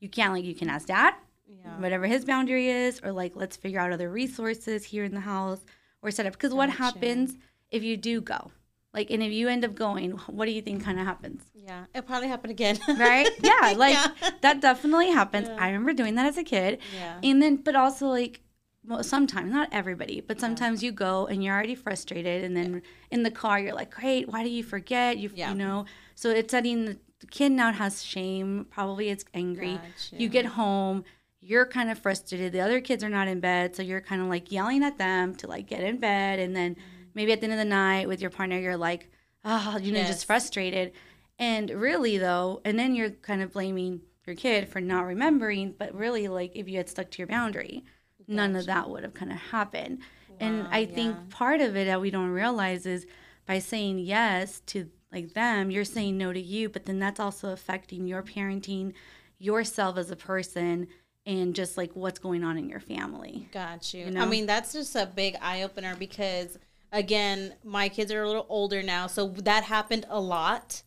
[0.00, 1.14] you can't like you can ask dad,
[1.48, 1.80] yeah.
[1.80, 5.64] whatever his boundary is, or like let's figure out other resources here in the house
[6.02, 6.34] or set up.
[6.34, 7.38] Because what happens
[7.74, 8.52] if you do go?
[8.94, 11.42] Like, and if you end up going, what do you think kind of happens?
[11.54, 12.78] Yeah, it probably happened again.
[12.88, 13.28] right?
[13.42, 14.30] Yeah, like yeah.
[14.42, 15.48] that definitely happens.
[15.48, 15.56] Yeah.
[15.58, 16.78] I remember doing that as a kid.
[16.94, 17.18] Yeah.
[17.22, 18.40] And then, but also like,
[18.86, 20.88] well, sometimes, not everybody, but sometimes yeah.
[20.88, 22.44] you go and you're already frustrated.
[22.44, 25.16] And then in the car, you're like, great, why do you forget?
[25.16, 28.66] You, you know, so it's setting the, the kid now has shame.
[28.70, 29.74] Probably it's angry.
[29.74, 30.16] Gotcha.
[30.22, 31.04] You get home,
[31.40, 32.52] you're kind of frustrated.
[32.52, 33.74] The other kids are not in bed.
[33.74, 36.38] So you're kind of like yelling at them to like get in bed.
[36.38, 39.10] And then, mm-hmm maybe at the end of the night with your partner you're like
[39.44, 40.08] oh you know yes.
[40.08, 40.92] just frustrated
[41.38, 45.94] and really though and then you're kind of blaming your kid for not remembering but
[45.94, 47.84] really like if you had stuck to your boundary
[48.18, 48.32] gotcha.
[48.32, 49.98] none of that would have kind of happened
[50.28, 50.94] wow, and i yeah.
[50.94, 53.06] think part of it that we don't realize is
[53.46, 57.50] by saying yes to like them you're saying no to you but then that's also
[57.52, 58.92] affecting your parenting
[59.38, 60.86] yourself as a person
[61.26, 63.48] and just like what's going on in your family.
[63.52, 64.06] Got you.
[64.06, 64.22] you know?
[64.22, 66.58] I mean, that's just a big eye opener because
[66.94, 70.82] again, my kids are a little older now, so that happened a lot.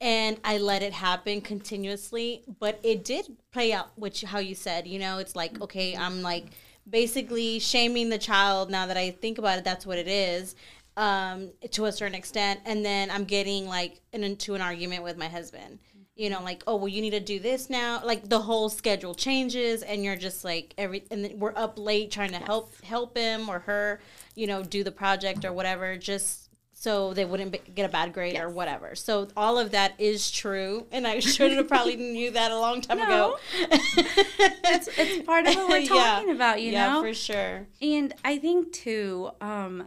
[0.00, 4.88] And I let it happen continuously, but it did play out, which how you said,
[4.88, 6.46] you know, it's like, okay, I'm like
[6.90, 10.56] basically shaming the child now that I think about it, that's what it is
[10.96, 12.60] um, to a certain extent.
[12.64, 15.78] And then I'm getting like into an argument with my husband
[16.14, 18.00] you know, like, oh, well, you need to do this now.
[18.04, 22.10] Like the whole schedule changes, and you're just like every, and then we're up late
[22.10, 22.46] trying to yes.
[22.46, 24.00] help help him or her,
[24.34, 26.42] you know, do the project or whatever, just
[26.74, 28.42] so they wouldn't be, get a bad grade yes.
[28.42, 28.96] or whatever.
[28.96, 32.80] So all of that is true, and I should have probably knew that a long
[32.80, 33.04] time no.
[33.04, 33.38] ago.
[33.60, 36.34] it's, it's part of what we're talking yeah.
[36.34, 37.68] about, you yeah, know, for sure.
[37.80, 39.86] And I think too, um,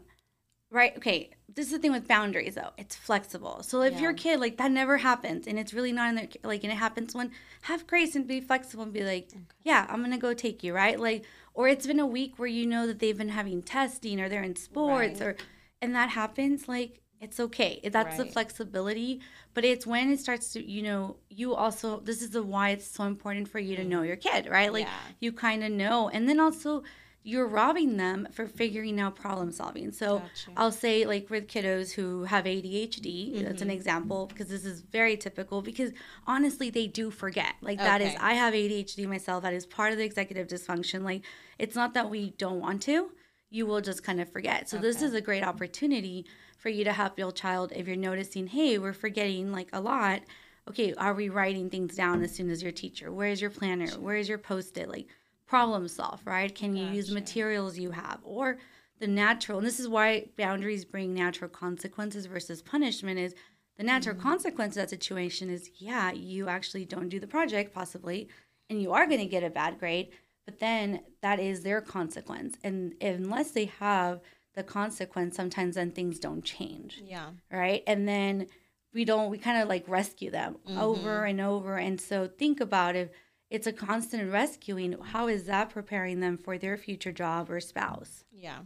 [0.71, 0.95] right?
[0.97, 4.01] Okay, this is the thing with boundaries though it's flexible so if yeah.
[4.01, 6.77] your kid like that never happens and it's really not in their like and it
[6.77, 7.31] happens when
[7.63, 9.41] have grace and be flexible and be like okay.
[9.63, 12.65] yeah i'm gonna go take you right like or it's been a week where you
[12.65, 15.29] know that they've been having testing or they're in sports right.
[15.29, 15.35] or
[15.81, 18.17] and that happens like it's okay that's right.
[18.17, 19.21] the flexibility
[19.53, 22.85] but it's when it starts to you know you also this is the why it's
[22.85, 23.87] so important for you to mm.
[23.87, 24.93] know your kid right like yeah.
[25.21, 26.83] you kind of know and then also
[27.27, 29.91] you're robbing them for figuring out problem solving.
[29.91, 30.51] So gotcha.
[30.55, 33.43] I'll say like with kiddos who have ADHD, mm-hmm.
[33.43, 33.75] that's an mm-hmm.
[33.75, 35.91] example because this is very typical because
[36.27, 37.55] honestly they do forget.
[37.61, 38.11] Like that okay.
[38.11, 39.41] is I have ADHD myself.
[39.41, 41.01] That is part of the executive dysfunction.
[41.01, 41.23] Like
[41.57, 43.09] it's not that we don't want to,
[43.49, 44.69] you will just kind of forget.
[44.69, 44.85] So okay.
[44.85, 46.27] this is a great opportunity
[46.59, 50.21] for you to help your child if you're noticing, hey, we're forgetting like a lot.
[50.69, 53.11] Okay, are we writing things down as soon as your teacher?
[53.11, 53.87] Where's your planner?
[53.99, 54.89] Where's your post-it?
[54.89, 55.07] Like
[55.47, 56.53] problem solve, right?
[56.53, 58.57] Can you use materials you have or
[58.99, 59.59] the natural?
[59.59, 63.35] And this is why boundaries bring natural consequences versus punishment is
[63.77, 64.21] the natural mm.
[64.21, 68.29] consequence of that situation is yeah, you actually don't do the project possibly
[68.69, 70.09] and you are going to get a bad grade,
[70.45, 72.57] but then that is their consequence.
[72.63, 74.21] And unless they have
[74.55, 77.01] the consequence, sometimes then things don't change.
[77.05, 77.29] Yeah.
[77.51, 77.83] Right.
[77.85, 78.47] And then
[78.93, 80.79] we don't, we kind of like rescue them mm-hmm.
[80.79, 81.75] over and over.
[81.75, 83.09] And so think about if
[83.49, 88.23] it's a constant rescuing, how is that preparing them for their future job or spouse?
[88.31, 88.59] Yeah.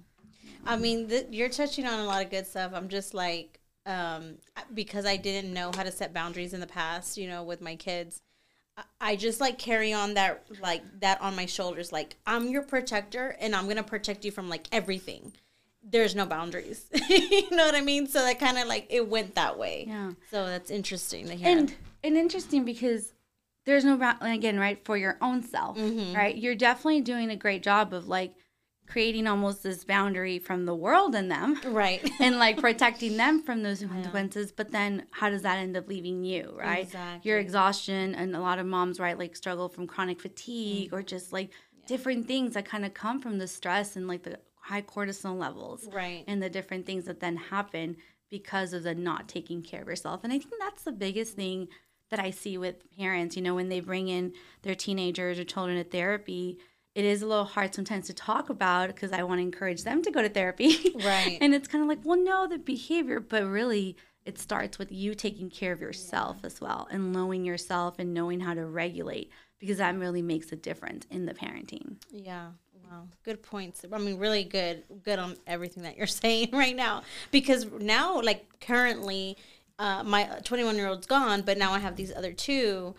[0.65, 2.72] I mean, th- you're touching on a lot of good stuff.
[2.74, 4.36] I'm just like, um,
[4.74, 7.76] because I didn't know how to set boundaries in the past, you know, with my
[7.76, 8.22] kids.
[9.02, 11.92] I just like carry on that like that on my shoulders.
[11.92, 15.34] Like I'm your protector, and I'm gonna protect you from like everything.
[15.84, 16.86] There's no boundaries.
[17.10, 18.08] you know what I mean?
[18.08, 19.86] So that kind of like it went that way.
[19.88, 20.12] Yeah.
[20.32, 21.58] So that's interesting to hear.
[21.58, 23.12] And and interesting because
[23.65, 26.15] there's no again right for your own self, mm-hmm.
[26.15, 26.36] right?
[26.36, 28.34] You're definitely doing a great job of like
[28.89, 31.60] creating almost this boundary from the world in them.
[31.65, 32.08] Right.
[32.19, 34.48] and like protecting them from those consequences.
[34.50, 34.54] Yeah.
[34.58, 36.84] But then how does that end up leaving you, right?
[36.84, 37.30] Exactly.
[37.30, 40.95] Your exhaustion and a lot of moms, right, like struggle from chronic fatigue mm-hmm.
[40.95, 41.88] or just like yeah.
[41.88, 45.88] different things that kind of come from the stress and like the high cortisol levels.
[45.93, 46.24] Right.
[46.28, 47.98] And the different things that then happen
[48.32, 50.22] because of the not taking care of yourself.
[50.24, 51.67] And I think that's the biggest thing
[52.10, 55.78] that I see with parents, you know, when they bring in their teenagers or children
[55.78, 56.60] to therapy
[56.95, 60.02] it is a little hard sometimes to talk about because I want to encourage them
[60.02, 60.93] to go to therapy.
[60.95, 61.38] Right.
[61.41, 63.95] and it's kind of like, well, no, the behavior, but really
[64.26, 66.48] it starts with you taking care of yourself yeah.
[66.48, 70.56] as well and knowing yourself and knowing how to regulate because that really makes a
[70.56, 71.95] difference in the parenting.
[72.12, 72.50] Yeah.
[72.89, 73.08] Wow.
[73.24, 73.86] Good points.
[73.91, 78.45] I mean, really good, good on everything that you're saying right now because now, like
[78.60, 79.38] currently,
[79.80, 82.94] uh, my 21 year old's gone, but now I have these other two.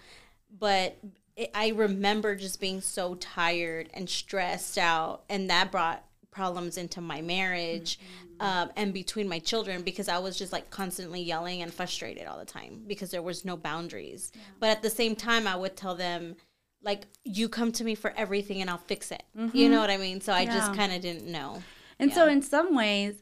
[0.59, 0.99] But
[1.37, 7.01] it, I remember just being so tired and stressed out, and that brought problems into
[7.01, 8.47] my marriage mm-hmm.
[8.47, 12.39] um, and between my children because I was just like constantly yelling and frustrated all
[12.39, 14.33] the time because there was no boundaries.
[14.35, 14.43] Yeah.
[14.59, 16.37] But at the same time, I would tell them,
[16.83, 19.23] like, you come to me for everything and I'll fix it.
[19.37, 19.57] Mm-hmm.
[19.57, 20.21] You know what I mean?
[20.21, 20.55] So I yeah.
[20.55, 21.63] just kind of didn't know.
[21.99, 22.17] And yeah.
[22.17, 23.17] so, in some ways,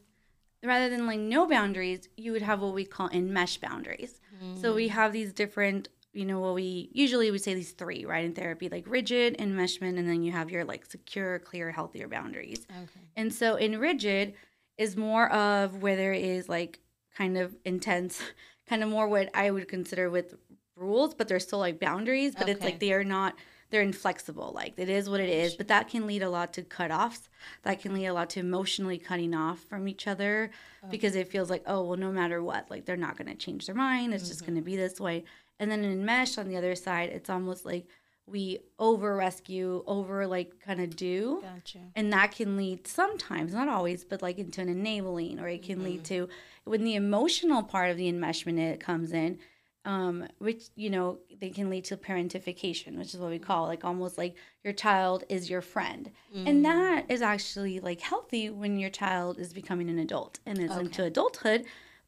[0.63, 4.19] rather than like no boundaries, you would have what we call enmesh boundaries.
[4.35, 4.61] Mm-hmm.
[4.61, 8.25] So we have these different you know what we usually we say these three right
[8.25, 12.65] in therapy like rigid enmeshment and then you have your like secure clear healthier boundaries
[12.69, 14.33] okay and so in rigid
[14.77, 16.79] is more of where there is like
[17.15, 18.21] kind of intense
[18.67, 20.33] kind of more what i would consider with
[20.75, 22.53] rules but they're still like boundaries but okay.
[22.53, 23.35] it's like they are not
[23.69, 26.61] they're inflexible like it is what it is but that can lead a lot to
[26.61, 27.29] cut-offs
[27.63, 30.49] that can lead a lot to emotionally cutting off from each other
[30.83, 30.91] okay.
[30.91, 33.65] because it feels like oh well no matter what like they're not going to change
[33.65, 34.31] their mind it's mm-hmm.
[34.31, 35.23] just going to be this way
[35.59, 37.85] and then enmesh on the other side, it's almost like
[38.25, 41.41] we over rescue, over like kind of do.
[41.41, 41.79] Gotcha.
[41.95, 45.77] And that can lead sometimes, not always, but like into an enabling, or it can
[45.77, 45.85] mm-hmm.
[45.85, 46.29] lead to
[46.63, 49.39] when the emotional part of the enmeshment it comes in,
[49.85, 53.85] um, which you know they can lead to parentification, which is what we call like
[53.85, 56.47] almost like your child is your friend, mm-hmm.
[56.47, 60.71] and that is actually like healthy when your child is becoming an adult and is
[60.71, 60.81] okay.
[60.81, 61.65] into adulthood,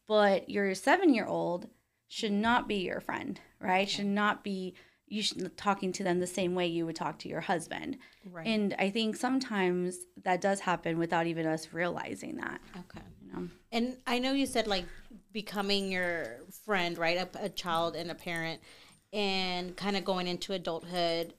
[0.08, 1.68] but your seven year old
[2.08, 3.88] should not be your friend, right?
[3.88, 3.98] Okay.
[3.98, 4.76] Should not be
[5.08, 7.98] you should talking to them the same way you would talk to your husband.
[8.26, 8.48] Right.
[8.48, 12.62] And I think sometimes that does happen without even us realizing that.
[12.78, 13.06] Okay.
[13.22, 13.50] You know?
[13.74, 14.86] And I know you said like
[15.32, 17.18] becoming your friend, right?
[17.18, 18.62] A, a child and a parent
[19.14, 21.34] and kind of going into adulthood.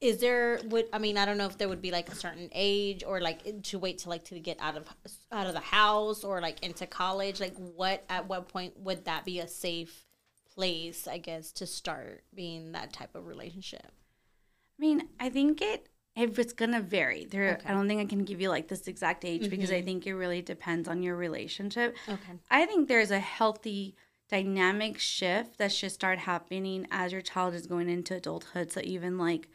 [0.00, 2.48] Is there would I mean I don't know if there would be like a certain
[2.52, 4.88] age or like to wait to like to get out of
[5.30, 9.24] out of the house or like into college like what at what point would that
[9.24, 10.04] be a safe
[10.54, 13.86] place, I guess, to start being that type of relationship?
[13.86, 17.24] I mean, I think it if it's gonna vary.
[17.24, 17.68] There, okay.
[17.68, 19.50] I don't think I can give you like this exact age mm-hmm.
[19.50, 19.86] because I mm-hmm.
[19.86, 21.96] think it really depends on your relationship.
[22.08, 22.32] Okay.
[22.50, 23.96] I think there's a healthy
[24.28, 28.72] dynamic shift that should start happening as your child is going into adulthood.
[28.72, 29.48] So even like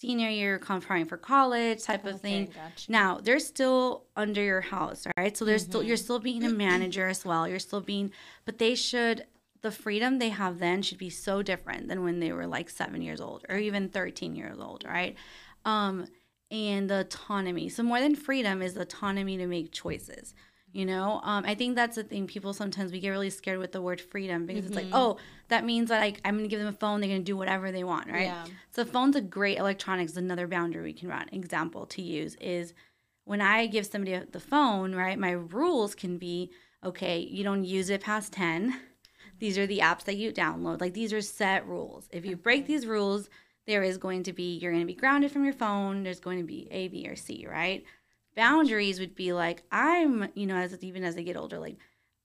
[0.00, 2.46] senior year, preparing for college type of thing.
[2.46, 2.90] Gotcha.
[2.90, 5.36] Now they're still under your house, right?
[5.36, 5.70] So there's mm-hmm.
[5.70, 7.46] still you're still being a manager as well.
[7.46, 8.10] You're still being,
[8.44, 9.26] but they should
[9.62, 13.02] the freedom they have then should be so different than when they were like seven
[13.02, 15.16] years old or even 13 years old, right?
[15.64, 16.06] Um,
[16.50, 17.68] and the autonomy.
[17.68, 20.34] So, more than freedom is autonomy to make choices.
[20.72, 22.26] You know, um, I think that's the thing.
[22.26, 24.72] People sometimes we get really scared with the word freedom because mm-hmm.
[24.72, 24.94] it's like, mm-hmm.
[24.94, 25.16] oh,
[25.48, 27.84] that means that like I'm gonna give them a phone, they're gonna do whatever they
[27.84, 28.22] want, right?
[28.22, 28.44] Yeah.
[28.70, 30.16] So, phone's a great electronics.
[30.16, 31.28] Another boundary we can run.
[31.32, 32.74] Example to use is
[33.24, 35.18] when I give somebody the phone, right?
[35.18, 36.50] My rules can be
[36.84, 37.18] okay.
[37.18, 38.80] You don't use it past ten
[39.40, 40.80] these are the apps that you download.
[40.80, 42.08] Like these are set rules.
[42.12, 43.28] If you break these rules,
[43.70, 46.02] there is going to be you're going to be grounded from your phone.
[46.02, 47.84] There's going to be A, B, or C, right?
[48.34, 51.76] Boundaries would be like I'm, you know, as even as I get older, like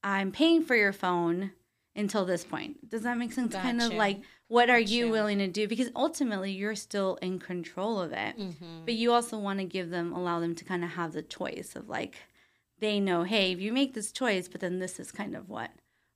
[0.03, 1.51] I'm paying for your phone
[1.95, 2.89] until this point.
[2.89, 3.53] Does that make sense?
[3.53, 3.63] Gotcha.
[3.63, 4.93] Kind of like what are gotcha.
[4.93, 5.67] you willing to do?
[5.67, 8.37] Because ultimately you're still in control of it.
[8.37, 8.85] Mm-hmm.
[8.85, 11.75] But you also want to give them allow them to kind of have the choice
[11.75, 12.15] of like
[12.79, 15.69] they know, hey, if you make this choice, but then this is kind of what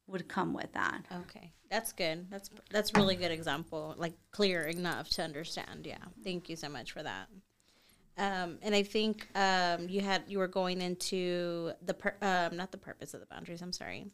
[0.10, 1.06] would come with that.
[1.22, 1.52] Okay.
[1.70, 2.30] That's good.
[2.30, 3.94] That's that's really good example.
[3.98, 5.86] Like clear enough to understand.
[5.86, 5.98] Yeah.
[6.24, 7.28] Thank you so much for that.
[8.18, 12.72] Um, and I think um, you had you were going into the per, um, not
[12.72, 13.62] the purpose of the boundaries.
[13.62, 14.08] I'm sorry.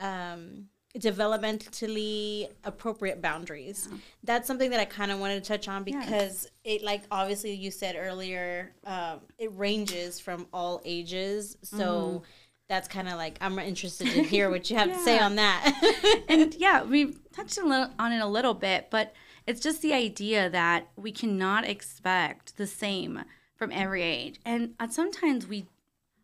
[0.00, 0.66] Um,
[0.96, 3.88] developmentally appropriate boundaries.
[3.90, 3.98] Yeah.
[4.22, 6.46] That's something that I kind of wanted to touch on because yes.
[6.62, 11.56] it, like, obviously you said earlier, um, it ranges from all ages.
[11.62, 12.22] So.
[12.22, 12.28] Mm
[12.68, 14.94] that's kind of like I'm interested to hear what you have yeah.
[14.94, 16.24] to say on that.
[16.28, 19.12] and yeah, we touched on it a little bit, but
[19.46, 23.24] it's just the idea that we cannot expect the same
[23.56, 25.66] from every age, and sometimes we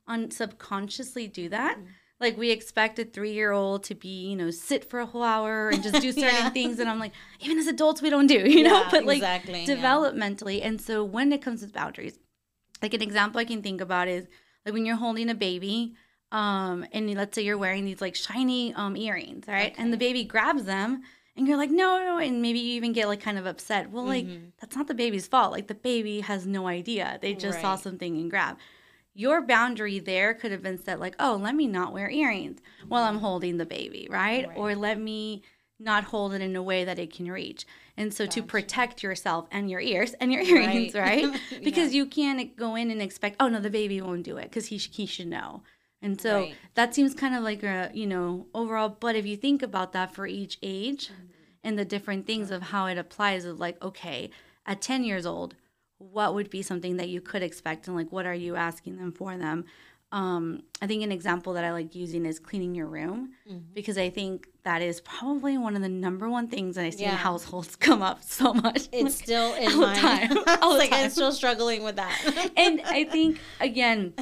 [0.08, 1.76] unsubconsciously do that.
[1.76, 1.86] Mm-hmm.
[2.18, 5.82] Like we expect a three-year-old to be, you know, sit for a whole hour and
[5.82, 6.50] just do certain yeah.
[6.50, 8.84] things, and I'm like, even as adults, we don't do, you know.
[8.90, 12.18] but like exactly, developmentally, and so when it comes to boundaries,
[12.82, 14.26] like an example I can think about is
[14.64, 15.94] like when you're holding a baby
[16.32, 19.72] um, and let's say you're wearing these like shiny um, earrings, right?
[19.72, 19.82] Okay.
[19.82, 21.02] And the baby grabs them,
[21.36, 23.90] and you're like, no, no, and maybe you even get like kind of upset.
[23.90, 24.46] Well, like mm-hmm.
[24.60, 25.52] that's not the baby's fault.
[25.52, 27.18] Like the baby has no idea.
[27.20, 27.62] They just right.
[27.62, 28.58] saw something and grab.
[29.14, 33.02] Your boundary there could have been set like, oh, let me not wear earrings while
[33.02, 34.46] I'm holding the baby, right?
[34.46, 34.56] right.
[34.56, 35.42] Or let me
[35.80, 37.66] not hold it in a way that it can reach.
[37.96, 38.40] And so gotcha.
[38.40, 41.24] to protect yourself and your ears and your earrings, right?
[41.24, 41.40] right?
[41.64, 41.98] because yeah.
[41.98, 44.76] you can't go in and expect, oh no, the baby won't do it because he
[44.76, 45.62] he should know.
[46.02, 46.54] And so right.
[46.74, 50.14] that seems kind of like a, you know, overall, but if you think about that
[50.14, 51.26] for each age mm-hmm.
[51.62, 54.30] and the different things of how it applies of like, okay,
[54.64, 55.54] at 10 years old,
[55.98, 59.12] what would be something that you could expect and like what are you asking them
[59.12, 59.66] for them?
[60.12, 63.58] Um, I think an example that I like using is cleaning your room mm-hmm.
[63.74, 67.02] because I think that is probably one of the number one things that I see
[67.02, 67.12] yeah.
[67.12, 68.88] in households come up so much.
[68.92, 70.36] It's like, still in all time.
[70.62, 71.04] all like time.
[71.04, 72.50] I'm still struggling with that.
[72.56, 74.14] and I think again,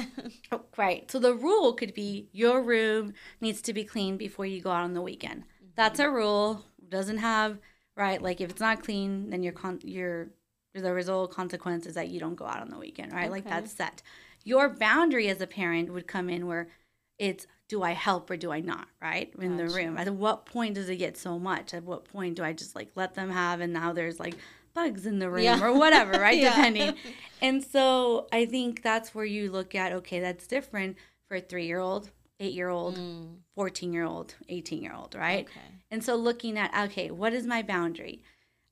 [0.51, 1.09] oh, right.
[1.09, 4.83] So the rule could be your room needs to be clean before you go out
[4.83, 5.41] on the weekend.
[5.41, 5.71] Mm-hmm.
[5.75, 6.65] That's a rule.
[6.87, 7.57] Doesn't have
[7.95, 8.21] right.
[8.21, 10.29] Like if it's not clean, then your con- your
[10.75, 13.11] the result consequence is that you don't go out on the weekend.
[13.11, 13.23] Right.
[13.23, 13.29] Okay.
[13.29, 14.03] Like that's set
[14.43, 16.69] your boundary as a parent would come in where
[17.17, 19.31] it's do I help or do I not, right?
[19.39, 19.69] In gotcha.
[19.69, 19.97] the room.
[19.97, 21.73] At what point does it get so much?
[21.73, 24.35] At what point do I just like let them have and now there's like
[24.73, 25.63] bugs in the room yeah.
[25.63, 26.37] or whatever, right?
[26.37, 26.55] yeah.
[26.55, 26.95] Depending.
[27.41, 31.67] And so I think that's where you look at okay, that's different for a three
[31.67, 32.09] year old,
[32.39, 33.35] eight year old, mm.
[33.55, 35.45] 14 year old, 18 year old, right?
[35.45, 35.59] Okay.
[35.91, 38.23] And so looking at okay, what is my boundary?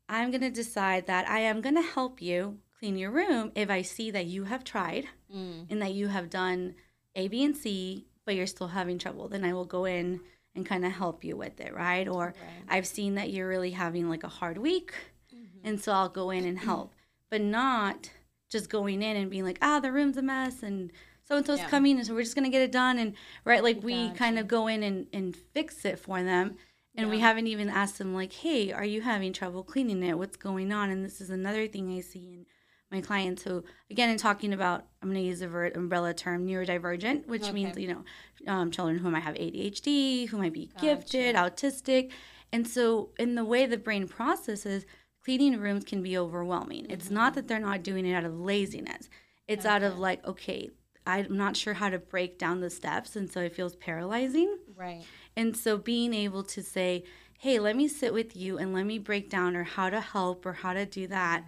[0.10, 3.70] I'm going to decide that I am going to help you clean your room if
[3.70, 5.66] I see that you have tried mm.
[5.70, 6.76] and that you have done
[7.16, 9.28] A, B, and C, but you're still having trouble.
[9.28, 10.22] Then I will go in
[10.56, 12.08] and kind of help you with it, right?
[12.08, 12.36] Or right.
[12.68, 14.94] I've seen that you're really having like a hard week,
[15.34, 15.68] mm-hmm.
[15.68, 16.94] and so I'll go in and help,
[17.30, 18.12] but not
[18.50, 20.92] just going in and being like, ah, the room's a mess and
[21.28, 22.98] so and so's coming, and so we're just gonna get it done.
[22.98, 23.14] And
[23.44, 24.18] right, like we gotcha.
[24.18, 26.56] kind of go in and, and fix it for them.
[26.96, 27.12] And yeah.
[27.12, 30.18] we haven't even asked them, like, hey, are you having trouble cleaning it?
[30.18, 30.90] What's going on?
[30.90, 32.46] And this is another thing I see in
[32.92, 37.28] my clients who, again, in talking about, I'm going to use the umbrella term neurodivergent,
[37.28, 37.52] which okay.
[37.52, 40.86] means, you know, um, children who might have ADHD, who might be gotcha.
[40.86, 42.12] gifted, autistic.
[42.54, 44.86] And so, in the way the brain processes,
[45.24, 46.84] cleaning rooms can be overwhelming.
[46.84, 46.94] Mm-hmm.
[46.94, 49.10] It's not that they're not doing it out of laziness,
[49.48, 49.76] it's okay.
[49.76, 50.70] out of like, okay,
[51.06, 53.16] I'm not sure how to break down the steps.
[53.16, 54.58] And so it feels paralyzing.
[54.76, 55.04] Right.
[55.36, 57.04] And so, being able to say,
[57.40, 60.46] hey, let me sit with you and let me break down or how to help
[60.46, 61.44] or how to do that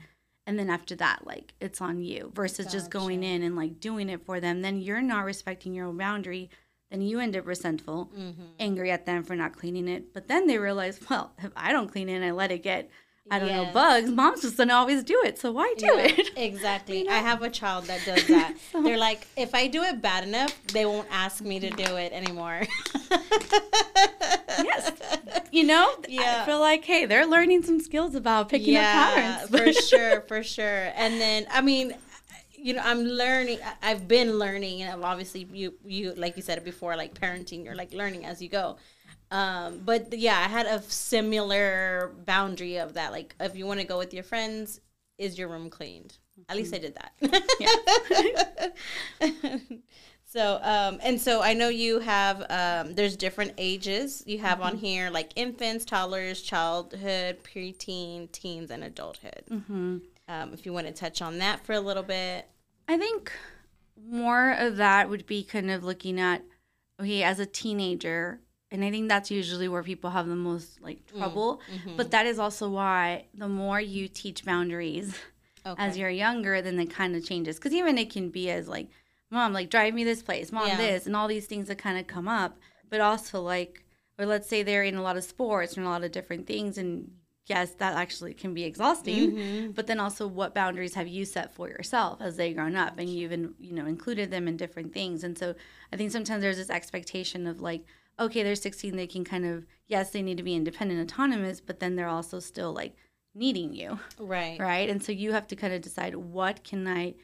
[0.49, 2.77] and then after that like it's on you versus gotcha.
[2.77, 5.95] just going in and like doing it for them then you're not respecting your own
[5.95, 6.49] boundary
[6.89, 8.41] then you end up resentful mm-hmm.
[8.59, 11.91] angry at them for not cleaning it but then they realize well if i don't
[11.91, 12.89] clean it and i let it get
[13.31, 13.67] I don't yes.
[13.67, 14.09] know bugs.
[14.09, 16.31] Mom's just gonna always do it, so why do yeah, it?
[16.37, 17.07] Exactly.
[17.07, 18.55] I have a child that does that.
[18.71, 21.95] so, They're like, if I do it bad enough, they won't ask me to do
[21.97, 22.63] it anymore.
[24.57, 24.91] yes.
[25.51, 26.41] You know, yeah.
[26.41, 29.75] I feel like, hey, they're learning some skills about picking yeah, up patterns.
[29.75, 30.91] for sure, for sure.
[30.95, 31.95] And then, I mean,
[32.55, 33.59] you know, I'm learning.
[33.81, 37.93] I've been learning, and obviously, you, you, like you said before, like parenting, you're like
[37.93, 38.77] learning as you go.
[39.31, 43.11] Um, but yeah, I had a similar boundary of that.
[43.11, 44.81] Like, if you want to go with your friends,
[45.17, 46.17] is your room cleaned?
[46.47, 48.73] At least I did that.
[50.31, 54.67] so, um, and so I know you have, um, there's different ages you have mm-hmm.
[54.67, 59.43] on here, like infants, toddlers, childhood, preteen, teens, and adulthood.
[59.49, 59.97] Mm-hmm.
[60.27, 62.47] Um, if you want to touch on that for a little bit.
[62.87, 63.31] I think
[64.07, 66.43] more of that would be kind of looking at,
[67.01, 71.03] okay, as a teenager, and I think that's usually where people have the most like
[71.07, 71.59] mm, trouble.
[71.73, 71.97] Mm-hmm.
[71.97, 75.17] But that is also why the more you teach boundaries
[75.65, 75.83] okay.
[75.83, 77.55] as you're younger, then it kind of changes.
[77.55, 78.89] Because even it can be as like,
[79.31, 80.77] mom, like drive me this place, mom, yeah.
[80.77, 82.57] this, and all these things that kind of come up.
[82.89, 83.85] But also like,
[84.17, 86.77] or let's say they're in a lot of sports and a lot of different things,
[86.77, 87.11] and
[87.45, 89.31] yes, that actually can be exhausting.
[89.31, 89.71] Mm-hmm.
[89.71, 93.09] But then also, what boundaries have you set for yourself as they grown up, and
[93.09, 95.23] you've you know included them in different things.
[95.23, 95.55] And so
[95.91, 97.83] I think sometimes there's this expectation of like,
[98.19, 101.79] okay, they're 16, they can kind of yes, they need to be independent, autonomous, but
[101.79, 102.95] then they're also still like
[103.35, 104.59] needing you, right?
[104.59, 107.15] Right, and so you have to kind of decide what can I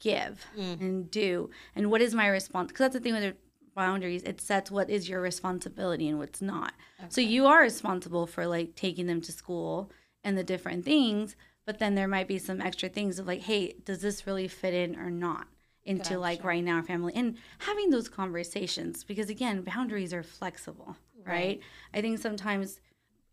[0.00, 0.80] give mm.
[0.80, 2.68] and do, and what is my response?
[2.68, 3.34] Because that's the thing with
[3.76, 7.08] boundaries it sets what is your responsibility and what's not okay.
[7.10, 9.90] so you are responsible for like taking them to school
[10.24, 11.36] and the different things
[11.66, 14.72] but then there might be some extra things of like hey does this really fit
[14.72, 15.46] in or not
[15.84, 16.18] into gotcha.
[16.18, 21.34] like right now family and having those conversations because again boundaries are flexible right.
[21.34, 21.60] right
[21.92, 22.80] i think sometimes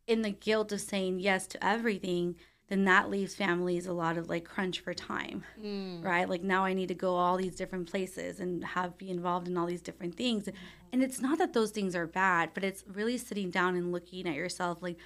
[0.07, 2.36] in the guilt of saying yes to everything
[2.74, 6.03] then that leaves families a lot of like crunch for time mm.
[6.03, 6.28] right?
[6.28, 9.55] Like now i need to go all these different places and have be involved in
[9.57, 10.49] all these different things.
[10.91, 14.28] And it's not that those things are bad but it's really sitting down and looking
[14.28, 14.97] at yourself like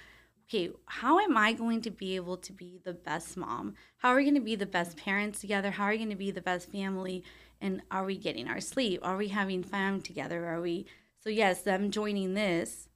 [0.48, 3.74] okay how am i going to be able to be the best mom?
[3.98, 5.70] How are we going to be the best parents together?
[5.72, 7.22] How are we going to be the best family?
[7.60, 9.00] And are we getting our sleep?
[9.02, 10.46] Are we having fun together?
[10.46, 10.86] Are we
[11.20, 12.87] so yes them joining this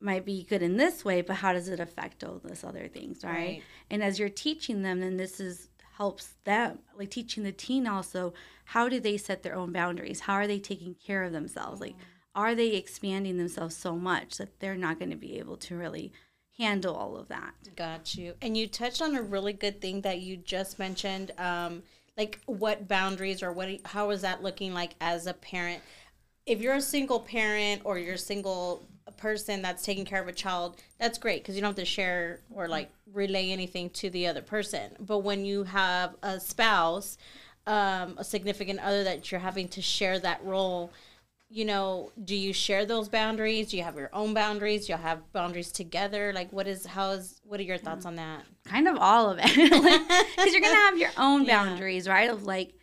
[0.00, 3.24] might be good in this way, but how does it affect all this other things,
[3.24, 3.32] right?
[3.32, 3.62] right?
[3.90, 8.34] And as you're teaching them, then this is helps them, like teaching the teen also,
[8.66, 10.20] how do they set their own boundaries?
[10.20, 11.80] How are they taking care of themselves?
[11.80, 11.94] Like,
[12.34, 16.12] are they expanding themselves so much that they're not going to be able to really
[16.58, 17.54] handle all of that?
[17.76, 18.34] Got you.
[18.42, 21.82] And you touched on a really good thing that you just mentioned, um,
[22.18, 25.82] like what boundaries or what, how is that looking like as a parent?
[26.44, 28.86] If you're a single parent or you're single
[29.16, 32.40] person that's taking care of a child, that's great because you don't have to share
[32.50, 34.92] or like relay anything to the other person.
[35.00, 37.18] But when you have a spouse,
[37.66, 40.92] um, a significant other that you're having to share that role,
[41.48, 43.70] you know, do you share those boundaries?
[43.70, 44.86] Do you have your own boundaries?
[44.86, 46.32] Do you have boundaries together?
[46.32, 48.44] Like, what is, how is, what are your thoughts on that?
[48.64, 49.44] Kind of all of it.
[50.36, 52.12] Because you're going to have your own boundaries, yeah.
[52.12, 52.30] right?
[52.30, 52.74] Of like,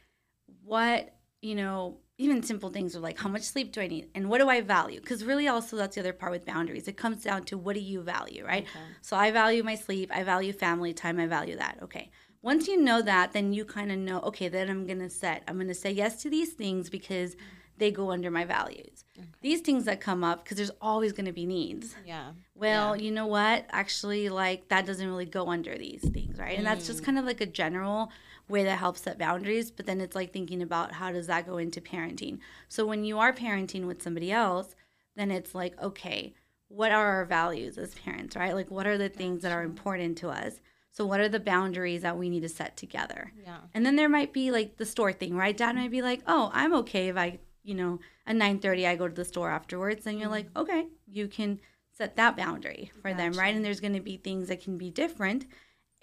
[0.63, 4.30] what, you know, even simple things are like how much sleep do I need and
[4.30, 4.99] what do I value?
[4.99, 6.88] Because really, also that's the other part with boundaries.
[6.88, 8.63] It comes down to what do you value, right?
[8.63, 8.86] Okay.
[9.01, 11.80] So I value my sleep, I value family time, I value that.
[11.84, 12.09] Okay.
[12.41, 15.57] Once you know that, then you kind of know, okay, then I'm gonna set, I'm
[15.57, 17.36] gonna say yes to these things because
[17.78, 19.03] they go under my values.
[19.17, 19.28] Okay.
[19.41, 21.95] These things that come up, because there's always going to be needs.
[22.05, 22.32] Yeah.
[22.55, 23.03] Well, yeah.
[23.03, 23.65] you know what?
[23.71, 26.55] Actually, like that doesn't really go under these things, right?
[26.55, 26.59] Mm.
[26.59, 27.05] And that's just mm.
[27.05, 28.11] kind of like a general
[28.47, 31.57] way that helps set boundaries but then it's like thinking about how does that go
[31.57, 32.39] into parenting.
[32.67, 34.75] So when you are parenting with somebody else
[35.15, 36.33] then it's like okay
[36.67, 38.53] what are our values as parents right?
[38.53, 40.59] Like what are the things that are important to us?
[40.91, 43.31] So what are the boundaries that we need to set together?
[43.43, 43.57] Yeah.
[43.73, 45.55] And then there might be like the store thing right?
[45.55, 49.07] Dad might be like oh i'm okay if i you know at 9.30 i go
[49.07, 50.05] to the store afterwards.
[50.05, 50.59] And you're like mm-hmm.
[50.59, 51.59] okay you can
[51.95, 53.17] set that boundary for gotcha.
[53.17, 53.55] them right?
[53.55, 55.45] And there's going to be things that can be different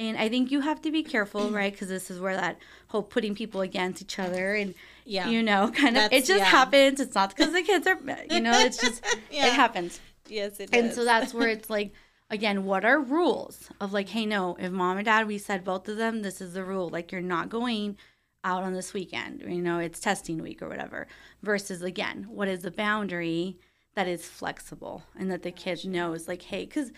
[0.01, 1.73] and I think you have to be careful, right?
[1.73, 4.75] Because this is where that whole putting people against each other and,
[5.05, 5.29] yeah.
[5.29, 6.45] you know, kind of, it just yeah.
[6.45, 6.99] happens.
[6.99, 7.99] It's not because the kids are,
[8.31, 9.49] you know, it's just, yeah.
[9.49, 10.01] it happens.
[10.27, 11.93] Yes, it And so that's where it's like,
[12.31, 15.87] again, what are rules of like, hey, no, if mom and dad, we said both
[15.89, 16.89] of them, this is the rule.
[16.89, 17.99] Like, you're not going
[18.43, 21.07] out on this weekend, you know, it's testing week or whatever.
[21.43, 23.59] Versus, again, what is the boundary
[23.97, 26.91] that is flexible and that the oh, kid knows, like, hey, because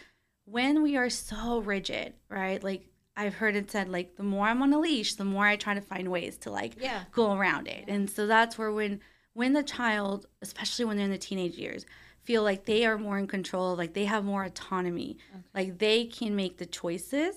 [0.45, 2.63] when we are so rigid, right?
[2.63, 2.87] Like,
[3.17, 5.75] I've heard it said like the more I'm on a leash, the more I try
[5.75, 7.05] to find ways to like yeah.
[7.13, 7.85] go around it.
[7.89, 9.01] And so that's where when
[9.35, 11.87] when the child, especially when they're in the teenage years,
[12.23, 15.45] feel like they are more in control, like they have more autonomy, okay.
[15.55, 17.35] like they can make the choices,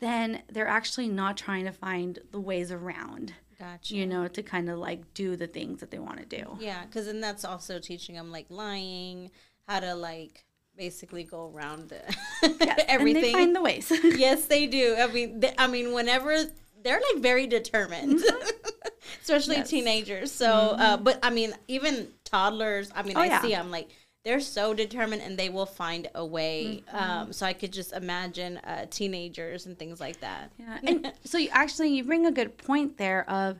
[0.00, 3.34] then they're actually not trying to find the ways around.
[3.58, 3.96] Gotcha.
[3.96, 6.56] You know, to kind of like do the things that they want to do.
[6.60, 9.32] Yeah, because then that's also teaching them like lying,
[9.66, 10.44] how to like
[10.78, 12.00] basically go around the
[12.60, 13.24] yes, everything.
[13.24, 13.92] And they find the ways.
[14.04, 14.96] yes, they do.
[14.98, 16.36] I mean, they, I mean, whenever
[16.82, 18.88] they're like very determined, mm-hmm.
[19.22, 19.68] especially yes.
[19.68, 20.32] teenagers.
[20.32, 20.82] So, uh, mm-hmm.
[20.82, 22.90] uh, but I mean, even toddlers.
[22.94, 23.42] I mean, oh, I yeah.
[23.42, 23.54] see.
[23.54, 23.90] I'm like
[24.24, 26.82] they're so determined and they will find a way.
[26.88, 26.96] Mm-hmm.
[26.96, 30.52] Um, so I could just imagine uh, teenagers and things like that.
[30.58, 30.78] Yeah.
[30.84, 33.58] And so you actually you bring a good point there of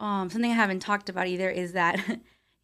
[0.00, 2.00] um, something I haven't talked about either is that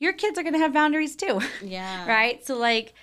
[0.00, 1.40] your kids are going to have boundaries too.
[1.62, 2.06] Yeah.
[2.06, 2.44] right.
[2.44, 2.94] So like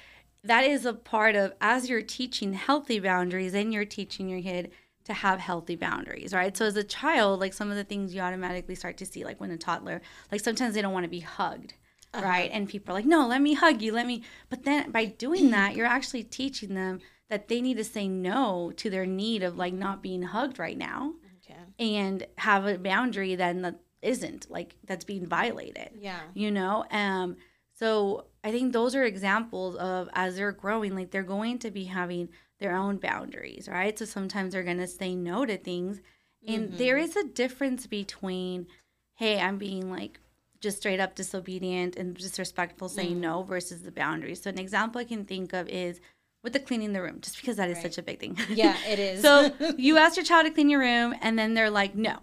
[0.47, 4.71] that is a part of as you're teaching healthy boundaries and you're teaching your kid
[5.05, 6.55] to have healthy boundaries, right?
[6.55, 9.39] So as a child, like some of the things you automatically start to see, like
[9.39, 11.73] when a toddler, like sometimes they don't want to be hugged.
[12.13, 12.25] uh-huh.
[12.25, 12.49] right?
[12.51, 14.23] And people are like, no, let me hug you, let me.
[14.49, 18.71] But then by doing that, you're actually teaching them that they need to say no
[18.77, 21.59] to their need of like not being hugged right now okay.
[21.77, 25.89] and have a boundary then that isn't like that's being violated.
[25.99, 26.19] Yeah.
[26.33, 26.85] You know?
[26.91, 27.37] Um,
[27.73, 31.83] so I think those are examples of as they're growing, like they're going to be
[31.83, 32.29] having
[32.59, 33.99] their own boundaries, right?
[33.99, 35.99] So sometimes they're going to say no to things.
[36.47, 36.77] And mm-hmm.
[36.77, 38.67] there is a difference between,
[39.15, 40.21] hey, I'm being like
[40.61, 43.21] just straight up disobedient and disrespectful saying mm.
[43.21, 44.41] no versus the boundaries.
[44.41, 45.99] So an example I can think of is
[46.41, 47.83] with the cleaning the room, just because that is right.
[47.83, 48.37] such a big thing.
[48.49, 49.21] Yeah, it is.
[49.21, 52.19] so you ask your child to clean your room, and then they're like, no.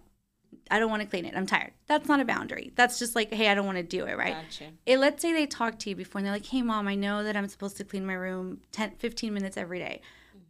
[0.71, 1.35] I don't want to clean it.
[1.37, 1.73] I'm tired.
[1.87, 2.73] That's not a boundary.
[2.75, 4.35] That's just like, hey, I don't want to do it, right?
[4.35, 4.71] Gotcha.
[4.87, 7.23] It, let's say they talk to you before and they're like, hey, mom, I know
[7.23, 10.01] that I'm supposed to clean my room 10, 15 minutes every day.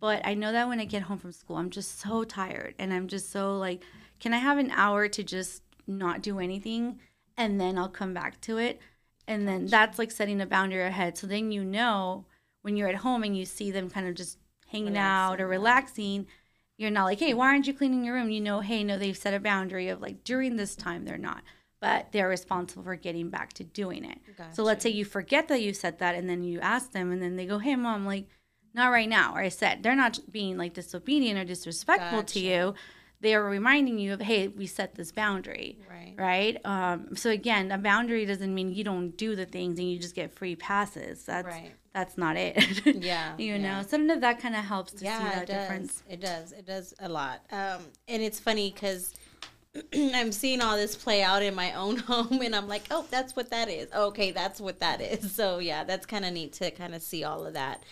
[0.01, 2.93] But I know that when I get home from school, I'm just so tired and
[2.93, 3.83] I'm just so like,
[4.21, 6.99] can I have an hour to just not do anything
[7.37, 8.81] and then I'll come back to it?
[9.27, 11.17] And then that's like setting a boundary ahead.
[11.17, 12.27] So then you know
[12.63, 15.47] when you're at home and you see them kind of just hanging relaxing, out or
[15.47, 16.27] relaxing,
[16.77, 18.31] you're not like, hey, why aren't you cleaning your room?
[18.31, 21.43] You know, hey, no, they've set a boundary of like during this time they're not,
[21.81, 24.19] but they're responsible for getting back to doing it.
[24.37, 24.55] Gotcha.
[24.55, 27.23] So let's say you forget that you said that and then you ask them and
[27.23, 28.27] then they go, hey, mom, like,
[28.75, 29.35] not right now.
[29.35, 32.35] Or I said, they're not being like disobedient or disrespectful gotcha.
[32.35, 32.75] to you
[33.25, 37.73] they are reminding you of hey we set this boundary right right um, so again
[37.73, 41.25] a boundary doesn't mean you don't do the things and you just get free passes
[41.25, 41.73] that's right.
[41.95, 43.59] That's not it yeah you yeah.
[43.59, 46.53] know so of that kind of helps to yeah, see that it difference it does
[46.53, 49.15] it does a lot um, and it's funny because
[49.95, 53.35] I'm seeing all this play out in my own home, and I'm like, oh, that's
[53.35, 53.93] what that is.
[53.93, 55.33] Okay, that's what that is.
[55.35, 57.83] So yeah, that's kind of neat to kind of see all of that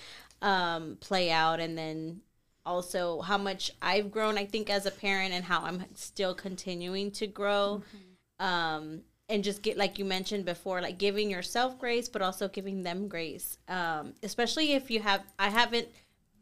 [0.41, 2.21] um, play out, and then
[2.65, 7.11] also how much I've grown, I think, as a parent and how I'm still continuing
[7.13, 7.83] to grow.
[7.89, 8.47] Mm-hmm.
[8.47, 9.01] Um,
[9.33, 13.09] and just get, like you mentioned before, like giving yourself grace, but also giving them
[13.09, 13.59] grace.
[13.66, 15.89] Um, especially if you have, I haven't,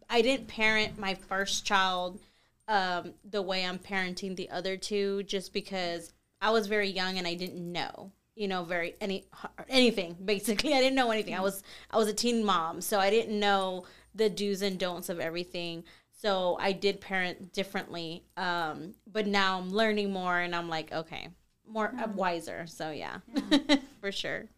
[0.09, 2.21] I didn't parent my first child
[2.67, 7.27] um, the way I'm parenting the other two, just because I was very young and
[7.27, 9.27] I didn't know you know very any
[9.69, 13.11] anything basically i didn't know anything i was i was a teen mom so i
[13.11, 13.85] didn't know
[14.15, 15.83] the do's and don'ts of everything
[16.21, 18.25] so I did parent differently.
[18.37, 21.29] Um, but now I'm learning more and I'm like, okay,
[21.71, 22.67] more uh, wiser.
[22.67, 23.19] So yeah,
[23.51, 23.77] yeah.
[24.01, 24.49] for sure.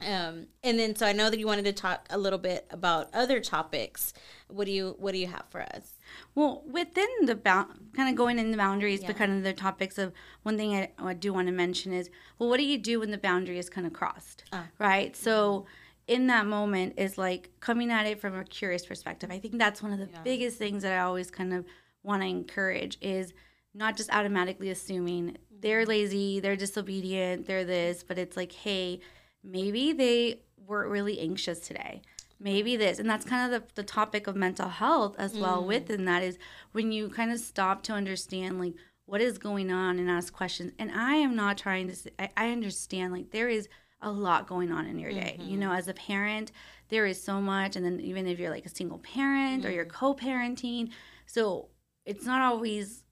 [0.00, 3.08] Um, and then so I know that you wanted to talk a little bit about
[3.12, 4.12] other topics.
[4.46, 5.94] What do you what do you have for us?
[6.34, 9.08] Well, within the bound, kind of going in the boundaries, yeah.
[9.08, 10.12] but kind of the topics of
[10.44, 13.10] one thing I, I, do want to mention is, well, what do you do when
[13.10, 15.14] the boundary is kind of crossed, uh, right?
[15.16, 15.60] So.
[15.60, 15.68] Mm-hmm
[16.08, 19.30] in that moment is like coming at it from a curious perspective.
[19.30, 20.22] I think that's one of the yeah.
[20.24, 21.66] biggest things that I always kind of
[22.02, 23.34] want to encourage is
[23.78, 25.90] not just automatically assuming they're mm-hmm.
[25.90, 29.00] lazy, they're disobedient, they're this, but it's like, hey,
[29.42, 32.02] maybe they weren't really anxious today.
[32.40, 32.98] Maybe this.
[32.98, 35.66] And that's kind of the, the topic of mental health as well mm.
[35.66, 36.38] within that is
[36.72, 38.74] when you kind of stop to understand like
[39.06, 40.72] what is going on and ask questions.
[40.78, 43.68] And I am not trying to I, I understand like there is–
[44.00, 45.36] a lot going on in your day.
[45.38, 45.50] Mm-hmm.
[45.50, 46.52] You know, as a parent,
[46.88, 47.76] there is so much.
[47.76, 49.68] And then even if you're like a single parent mm-hmm.
[49.68, 49.96] or you're mm-hmm.
[49.96, 50.90] co parenting,
[51.26, 51.68] so
[52.04, 53.04] it's not always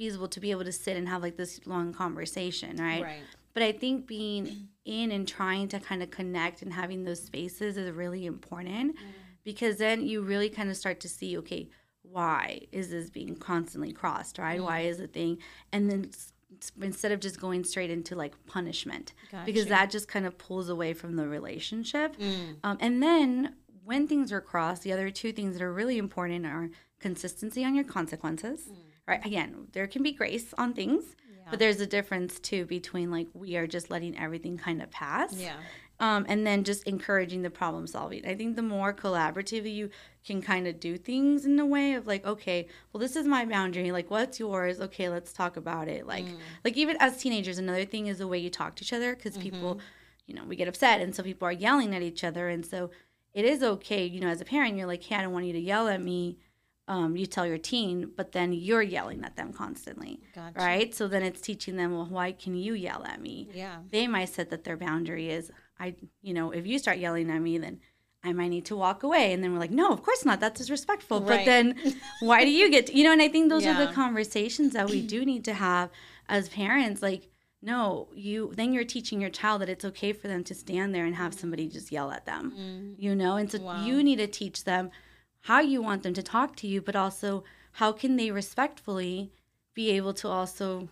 [0.00, 3.02] feasible to be able to sit and have like this long conversation, right?
[3.02, 3.22] Right.
[3.52, 7.76] But I think being in and trying to kind of connect and having those spaces
[7.76, 9.06] is really important mm-hmm.
[9.44, 11.68] because then you really kind of start to see, okay,
[12.00, 14.62] why is this being constantly crossed, right?
[14.62, 14.90] Why mm-hmm.
[14.90, 15.36] is the thing?
[15.70, 16.10] And then
[16.80, 19.44] instead of just going straight into like punishment gotcha.
[19.44, 22.56] because that just kind of pulls away from the relationship mm.
[22.64, 26.44] um, and then when things are crossed the other two things that are really important
[26.44, 28.74] are consistency on your consequences mm.
[29.10, 31.44] Right again there can be grace on things yeah.
[31.50, 35.34] but there's a difference too between like we are just letting everything kind of pass
[35.34, 35.56] yeah
[36.00, 38.26] um, and then just encouraging the problem solving.
[38.26, 39.90] I think the more collaborative you
[40.26, 43.44] can kind of do things in a way of like, okay, well, this is my
[43.44, 43.92] boundary.
[43.92, 44.80] Like, what's yours?
[44.80, 46.06] Okay, let's talk about it.
[46.06, 46.38] Like, mm.
[46.64, 49.34] like even as teenagers, another thing is the way you talk to each other because
[49.34, 49.42] mm-hmm.
[49.42, 49.80] people,
[50.26, 52.90] you know, we get upset, and so people are yelling at each other, and so
[53.34, 55.52] it is okay, you know, as a parent, you're like, hey, I don't want you
[55.52, 56.38] to yell at me.
[56.90, 60.58] Um, you tell your teen, but then you're yelling at them constantly, gotcha.
[60.58, 60.94] right?
[60.94, 63.48] So then it's teaching them, well, why can you yell at me?
[63.54, 67.30] Yeah, they might set that their boundary is I, you know, if you start yelling
[67.30, 67.80] at me, then
[68.22, 69.32] I might need to walk away.
[69.32, 70.38] And then we're like, no, of course not.
[70.38, 71.22] That's disrespectful.
[71.22, 71.38] Right.
[71.38, 73.82] But then why do you get, to, you know, and I think those yeah.
[73.82, 75.88] are the conversations that we do need to have
[76.28, 77.00] as parents.
[77.00, 77.30] Like,
[77.62, 81.06] no, you, then you're teaching your child that it's okay for them to stand there
[81.06, 83.02] and have somebody just yell at them, mm.
[83.02, 83.36] you know?
[83.36, 83.82] And so wow.
[83.84, 84.90] you need to teach them
[85.42, 89.32] how you want them to talk to you, but also how can they respectfully
[89.74, 90.88] be able to also,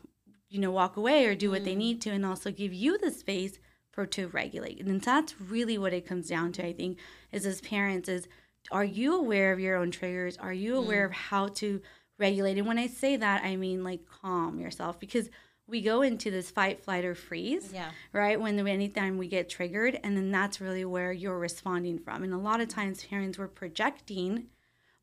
[0.48, 1.78] you know, walk away or do what they mm.
[1.78, 3.58] need to and also give you the space
[3.90, 4.80] for to regulate.
[4.80, 6.98] And that's really what it comes down to, I think,
[7.32, 8.28] is as parents is
[8.70, 10.36] are you aware of your own triggers?
[10.36, 11.10] Are you aware mm.
[11.10, 11.80] of how to
[12.18, 12.58] regulate?
[12.58, 15.30] And when I say that, I mean like calm yourself because
[15.68, 17.90] we go into this fight, flight, or freeze, yeah.
[18.12, 18.40] right?
[18.40, 22.24] When anytime we get triggered, and then that's really where you're responding from.
[22.24, 24.46] And a lot of times, parents were projecting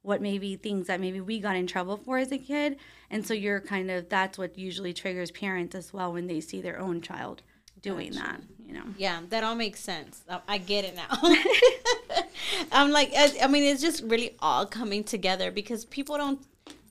[0.01, 2.78] what maybe things that maybe we got in trouble for as a kid,
[3.09, 6.61] and so you're kind of that's what usually triggers parents as well when they see
[6.61, 7.43] their own child
[7.82, 8.24] doing gotcha.
[8.24, 8.41] that.
[8.66, 8.84] You know?
[8.97, 10.24] Yeah, that all makes sense.
[10.28, 11.07] Oh, I get it now.
[12.72, 16.39] I'm like, I mean, it's just really all coming together because people don't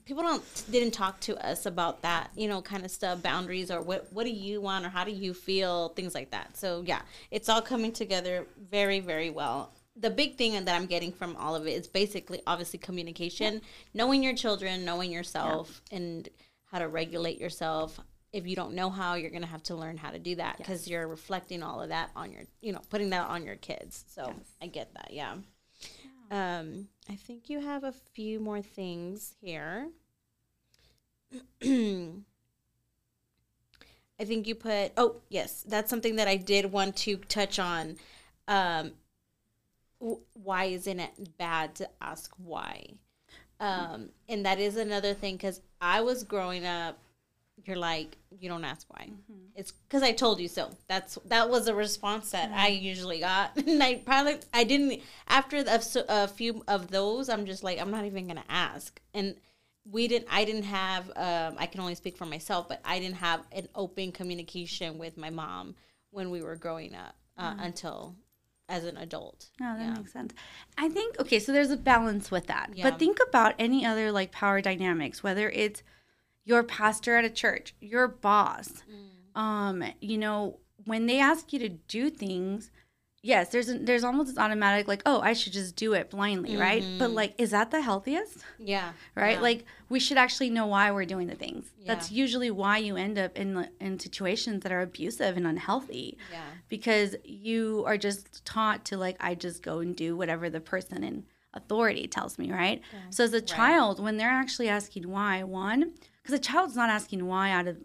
[0.05, 3.81] people don't didn't talk to us about that you know kind of stuff boundaries or
[3.81, 7.01] what what do you want or how do you feel things like that so yeah
[7.31, 11.55] it's all coming together very very well the big thing that i'm getting from all
[11.55, 13.59] of it is basically obviously communication yeah.
[13.93, 15.97] knowing your children knowing yourself yeah.
[15.97, 16.29] and
[16.71, 17.99] how to regulate yourself
[18.31, 20.57] if you don't know how you're going to have to learn how to do that
[20.57, 20.87] because yes.
[20.89, 24.27] you're reflecting all of that on your you know putting that on your kids so
[24.27, 24.47] yes.
[24.61, 25.35] i get that yeah
[26.31, 29.89] um, I think you have a few more things here.
[34.19, 37.97] I think you put, oh, yes, that's something that I did want to touch on.
[38.47, 38.93] Um,
[40.33, 42.85] why isn't it bad to ask why?
[43.59, 46.97] Um, and that is another thing because I was growing up
[47.67, 49.39] you're like you don't ask why mm-hmm.
[49.55, 52.59] it's because i told you so that's that was a response that mm-hmm.
[52.59, 57.45] i usually got and i probably i didn't after a, a few of those i'm
[57.45, 59.35] just like i'm not even gonna ask and
[59.91, 63.17] we didn't i didn't have um, i can only speak for myself but i didn't
[63.17, 65.75] have an open communication with my mom
[66.11, 67.59] when we were growing up uh, mm-hmm.
[67.61, 68.15] until
[68.67, 69.49] as an adult.
[69.61, 69.93] Oh, that yeah.
[69.93, 70.33] makes sense.
[70.77, 72.71] I think okay, so there's a balance with that.
[72.73, 72.89] Yeah.
[72.89, 75.83] But think about any other like power dynamics, whether it's
[76.45, 78.83] your pastor at a church, your boss.
[78.89, 79.39] Mm.
[79.39, 82.71] Um, you know, when they ask you to do things,
[83.21, 86.51] yes, there's a, there's almost this automatic like, oh, I should just do it blindly,
[86.51, 86.61] mm-hmm.
[86.61, 86.83] right?
[86.99, 88.45] But like, is that the healthiest?
[88.59, 88.93] Yeah.
[89.15, 89.37] Right.
[89.37, 89.41] Yeah.
[89.41, 91.65] Like, we should actually know why we're doing the things.
[91.79, 91.93] Yeah.
[91.93, 96.17] That's usually why you end up in in situations that are abusive and unhealthy.
[96.31, 96.43] Yeah.
[96.69, 101.03] Because you are just taught to like, I just go and do whatever the person
[101.03, 101.25] in
[101.55, 102.81] authority tells me, right?
[102.93, 102.99] Yeah.
[103.09, 103.47] So as a right.
[103.47, 105.93] child, when they're actually asking why, one
[106.25, 107.77] because a child's not asking why out of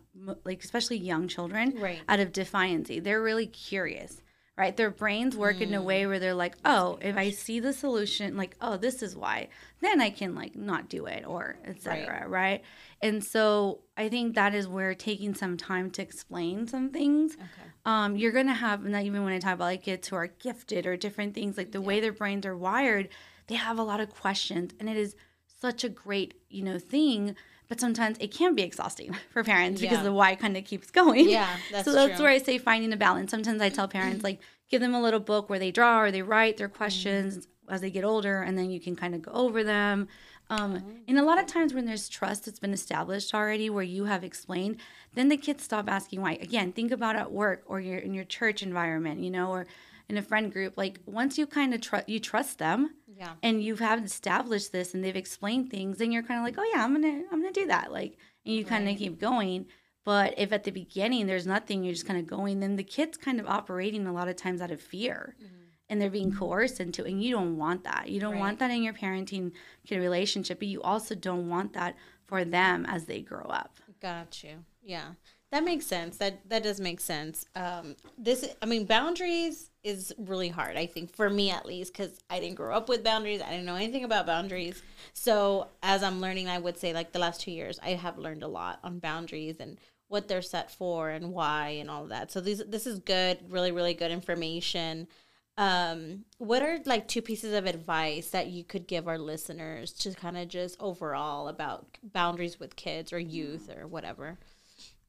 [0.45, 2.01] like especially young children right.
[2.09, 4.23] out of defiancy they're really curious
[4.57, 5.63] right their brains work mm.
[5.63, 6.09] in a way mm.
[6.09, 9.47] where they're like oh if i see the solution like oh this is why
[9.81, 12.31] then i can like not do it or etc right.
[12.31, 12.63] right.
[13.03, 17.71] and so i think that is where taking some time to explain some things okay.
[17.85, 20.87] um, you're gonna have not even when i talk about like kids who are gifted
[20.87, 21.87] or different things like the yeah.
[21.87, 23.11] way their brains are wired
[23.49, 25.15] they have a lot of questions and it is
[25.61, 27.37] such a great you know thing
[27.71, 29.89] but sometimes it can be exhausting for parents yeah.
[29.89, 31.31] because the why kind of keeps going.
[31.31, 32.25] Yeah, that's so that's true.
[32.25, 33.31] where I say finding a balance.
[33.31, 36.21] Sometimes I tell parents like give them a little book where they draw or they
[36.21, 37.73] write their questions mm-hmm.
[37.73, 40.09] as they get older, and then you can kind of go over them.
[40.51, 40.93] Um, oh.
[41.07, 44.25] And a lot of times when there's trust that's been established already, where you have
[44.25, 44.79] explained,
[45.15, 46.33] then the kids stop asking why.
[46.43, 49.69] Again, think about at work or your in your church environment, you know, or
[50.11, 50.75] in a friend group.
[50.77, 52.91] Like once you kind of trust, you trust them
[53.21, 53.35] yeah.
[53.43, 56.71] and you have established this and they've explained things then you're kind of like oh
[56.75, 59.67] yeah i'm gonna i'm gonna do that like and you kind of keep going
[60.05, 63.19] but if at the beginning there's nothing you're just kind of going then the kid's
[63.19, 65.55] kind of operating a lot of times out of fear mm-hmm.
[65.91, 68.41] and they're being coerced into and you don't want that you don't right.
[68.41, 69.53] want that in your parenting
[69.87, 71.95] kid relationship but you also don't want that
[72.27, 75.11] for them as they grow up got you yeah
[75.53, 76.17] that makes sense.
[76.19, 77.45] That that does make sense.
[77.57, 80.77] Um, this, I mean, boundaries is really hard.
[80.77, 83.43] I think for me at least, because I didn't grow up with boundaries.
[83.43, 84.83] I didn't know anything about boundaries.
[85.13, 88.43] So as I'm learning, I would say like the last two years, I have learned
[88.43, 89.79] a lot on boundaries and
[90.09, 92.31] what they're set for and why and all of that.
[92.31, 95.09] So these this is good, really really good information.
[95.57, 100.15] Um, what are like two pieces of advice that you could give our listeners to
[100.15, 104.39] kind of just overall about boundaries with kids or youth or whatever?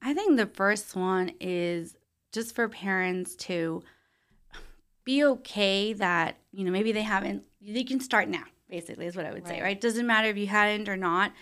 [0.01, 1.95] I think the first one is
[2.31, 3.83] just for parents to
[5.03, 9.25] be okay that, you know, maybe they haven't, they can start now, basically, is what
[9.25, 9.57] I would right.
[9.57, 9.79] say, right?
[9.79, 11.33] Doesn't matter if you hadn't or not.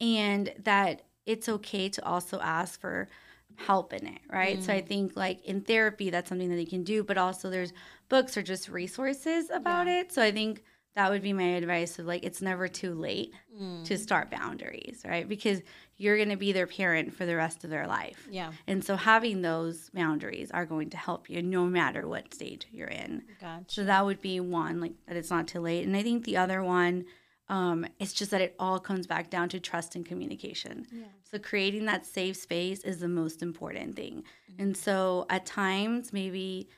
[0.00, 3.08] And that it's okay to also ask for
[3.56, 4.58] help in it, right?
[4.58, 4.62] Mm.
[4.62, 4.86] So I mm.
[4.86, 7.72] think like in therapy, that's something that they can do, but also there's
[8.08, 10.00] books or just resources about yeah.
[10.00, 10.12] it.
[10.12, 10.62] So I think
[10.94, 13.84] that would be my advice of like it's never too late mm.
[13.84, 15.60] to start boundaries right because
[15.96, 18.96] you're going to be their parent for the rest of their life yeah and so
[18.96, 23.64] having those boundaries are going to help you no matter what stage you're in gotcha.
[23.68, 26.36] so that would be one like that it's not too late and i think the
[26.36, 27.04] other one
[27.50, 30.86] um, it's just that it all comes back down to trust and communication.
[30.92, 31.04] Yeah.
[31.30, 34.24] So creating that safe space is the most important thing.
[34.52, 34.62] Mm-hmm.
[34.62, 36.68] And so at times, maybe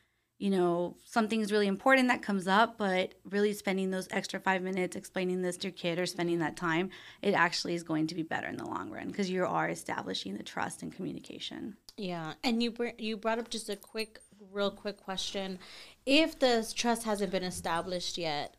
[0.41, 4.97] you know, something's really important that comes up, but really spending those extra five minutes
[4.97, 6.89] explaining this to your kid or spending that time,
[7.21, 10.39] it actually is going to be better in the long run because you are establishing
[10.39, 11.77] the trust and communication.
[11.99, 14.19] Yeah, and you br- you brought up just a quick,
[14.51, 15.59] real quick question.
[16.07, 18.57] If the trust hasn't been established yet,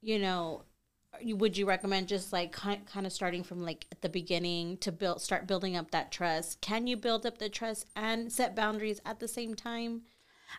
[0.00, 0.62] you know,
[1.24, 4.92] would you recommend just like kind kind of starting from like at the beginning to
[4.92, 6.60] build start building up that trust?
[6.60, 10.02] Can you build up the trust and set boundaries at the same time?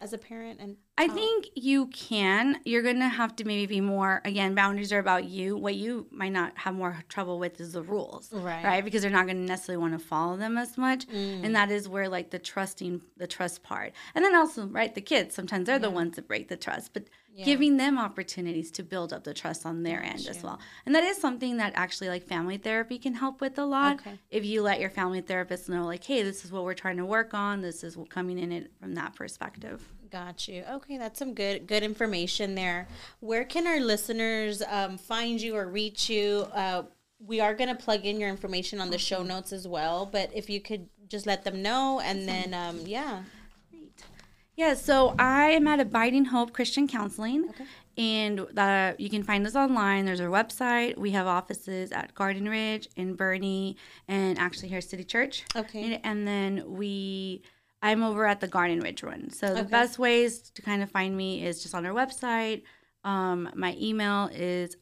[0.01, 2.59] As a parent and I think you can.
[2.65, 5.55] You're going to have to maybe be more again, boundaries are about you.
[5.55, 8.33] What you might not have more trouble with is the rules.
[8.33, 8.63] Right.
[8.63, 8.83] Right?
[8.83, 11.07] Because they're not going to necessarily want to follow them as much.
[11.07, 11.45] Mm.
[11.45, 13.93] And that is where like the trusting the trust part.
[14.15, 15.79] And then also, right, the kids, sometimes they're yeah.
[15.79, 16.93] the ones that break the trust.
[16.93, 17.03] But
[17.37, 17.45] yeah.
[17.45, 20.59] giving them opportunities to build up the trust on their end as well.
[20.87, 23.99] And that is something that actually like family therapy can help with a lot.
[23.99, 24.17] Okay.
[24.31, 27.05] If you let your family therapist know like, hey, this is what we're trying to
[27.05, 27.61] work on.
[27.61, 29.87] This is coming in it from that perspective.
[30.09, 30.63] Got you.
[30.71, 32.87] Okay, that's some good good information there.
[33.19, 36.47] Where can our listeners um, find you or reach you?
[36.53, 36.83] Uh,
[37.19, 40.31] we are going to plug in your information on the show notes as well, but
[40.33, 43.23] if you could just let them know, and then um, yeah.
[44.57, 47.65] Yeah, so I am at Abiding Hope Christian Counseling, okay.
[47.95, 50.05] and uh, you can find us online.
[50.05, 50.97] There's our website.
[50.97, 53.75] We have offices at Garden Ridge, in Boerne,
[54.07, 55.43] and actually here at City Church.
[55.55, 55.83] Okay.
[55.83, 57.43] And, and then we
[57.83, 59.29] I'm over at the Garden Ridge one.
[59.29, 59.69] So the okay.
[59.69, 62.63] best ways to kind of find me is just on our website.
[63.03, 64.75] Um, my email is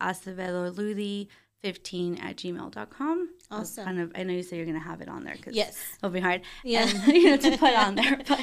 [1.66, 3.30] acevedoludi15 at gmail.com.
[3.51, 3.86] Awesome.
[3.86, 5.78] Kind of, I know you say you're going to have it on there because yes.
[5.97, 6.41] it'll be hard.
[6.63, 6.88] Yeah.
[6.88, 8.20] And, you know, to put on there.
[8.28, 8.41] But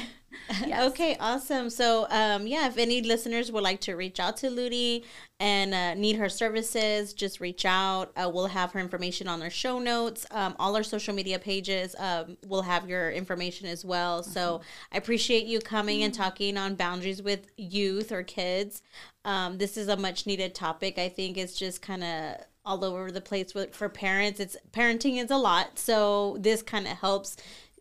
[0.65, 0.91] yes.
[0.91, 1.69] Okay, awesome.
[1.69, 5.03] So, um, yeah, if any listeners would like to reach out to Ludi
[5.39, 8.11] and uh, need her services, just reach out.
[8.15, 10.25] Uh, we'll have her information on our show notes.
[10.31, 14.21] Um, all our social media pages um, will have your information as well.
[14.21, 14.31] Mm-hmm.
[14.31, 14.61] So,
[14.91, 16.05] I appreciate you coming mm-hmm.
[16.05, 18.81] and talking on boundaries with youth or kids.
[19.25, 20.97] Um, this is a much needed topic.
[20.97, 24.39] I think it's just kind of all over the place with for parents.
[24.39, 27.37] It's parenting is a lot, so this kind of helps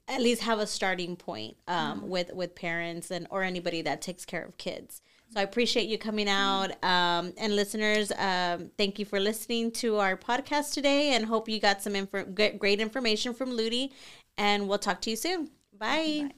[0.09, 2.09] at least have a starting point um, mm-hmm.
[2.09, 5.01] with with parents and or anybody that takes care of kids.
[5.33, 8.13] So I appreciate you coming out um, and listeners.
[8.19, 12.25] Um, thank you for listening to our podcast today, and hope you got some info-
[12.25, 13.93] great information from Ludi.
[14.37, 15.51] And we'll talk to you soon.
[15.79, 16.31] Bye.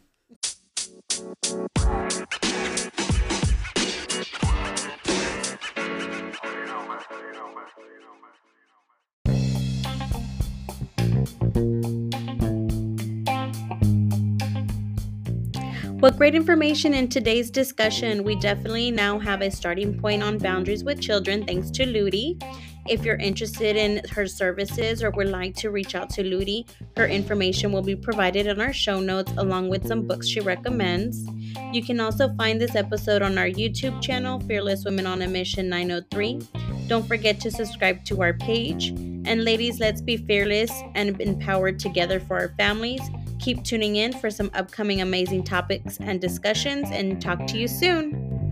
[1.76, 2.38] Bye.
[16.00, 18.24] What great information in today's discussion.
[18.24, 22.38] We definitely now have a starting point on boundaries with children thanks to Ludi.
[22.88, 26.66] If you're interested in her services or would like to reach out to Ludi,
[26.96, 31.26] her information will be provided in our show notes along with some books she recommends.
[31.72, 35.68] You can also find this episode on our YouTube channel, Fearless Women on a Mission
[35.68, 36.40] 903.
[36.86, 38.88] Don't forget to subscribe to our page.
[39.26, 43.00] And ladies, let's be fearless and empowered together for our families
[43.44, 48.43] Keep tuning in for some upcoming amazing topics and discussions, and talk to you soon.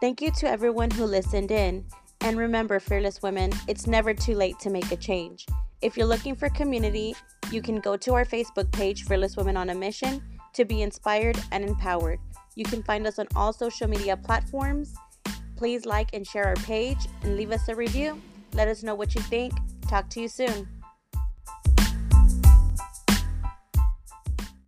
[0.00, 1.84] Thank you to everyone who listened in.
[2.20, 5.44] And remember, fearless women, it's never too late to make a change.
[5.82, 7.16] If you're looking for community,
[7.50, 10.22] you can go to our Facebook page, Fearless Women on a Mission,
[10.54, 12.20] to be inspired and empowered.
[12.54, 14.94] You can find us on all social media platforms.
[15.56, 18.22] Please like and share our page and leave us a review.
[18.54, 19.52] Let us know what you think.
[19.88, 20.68] Talk to you soon.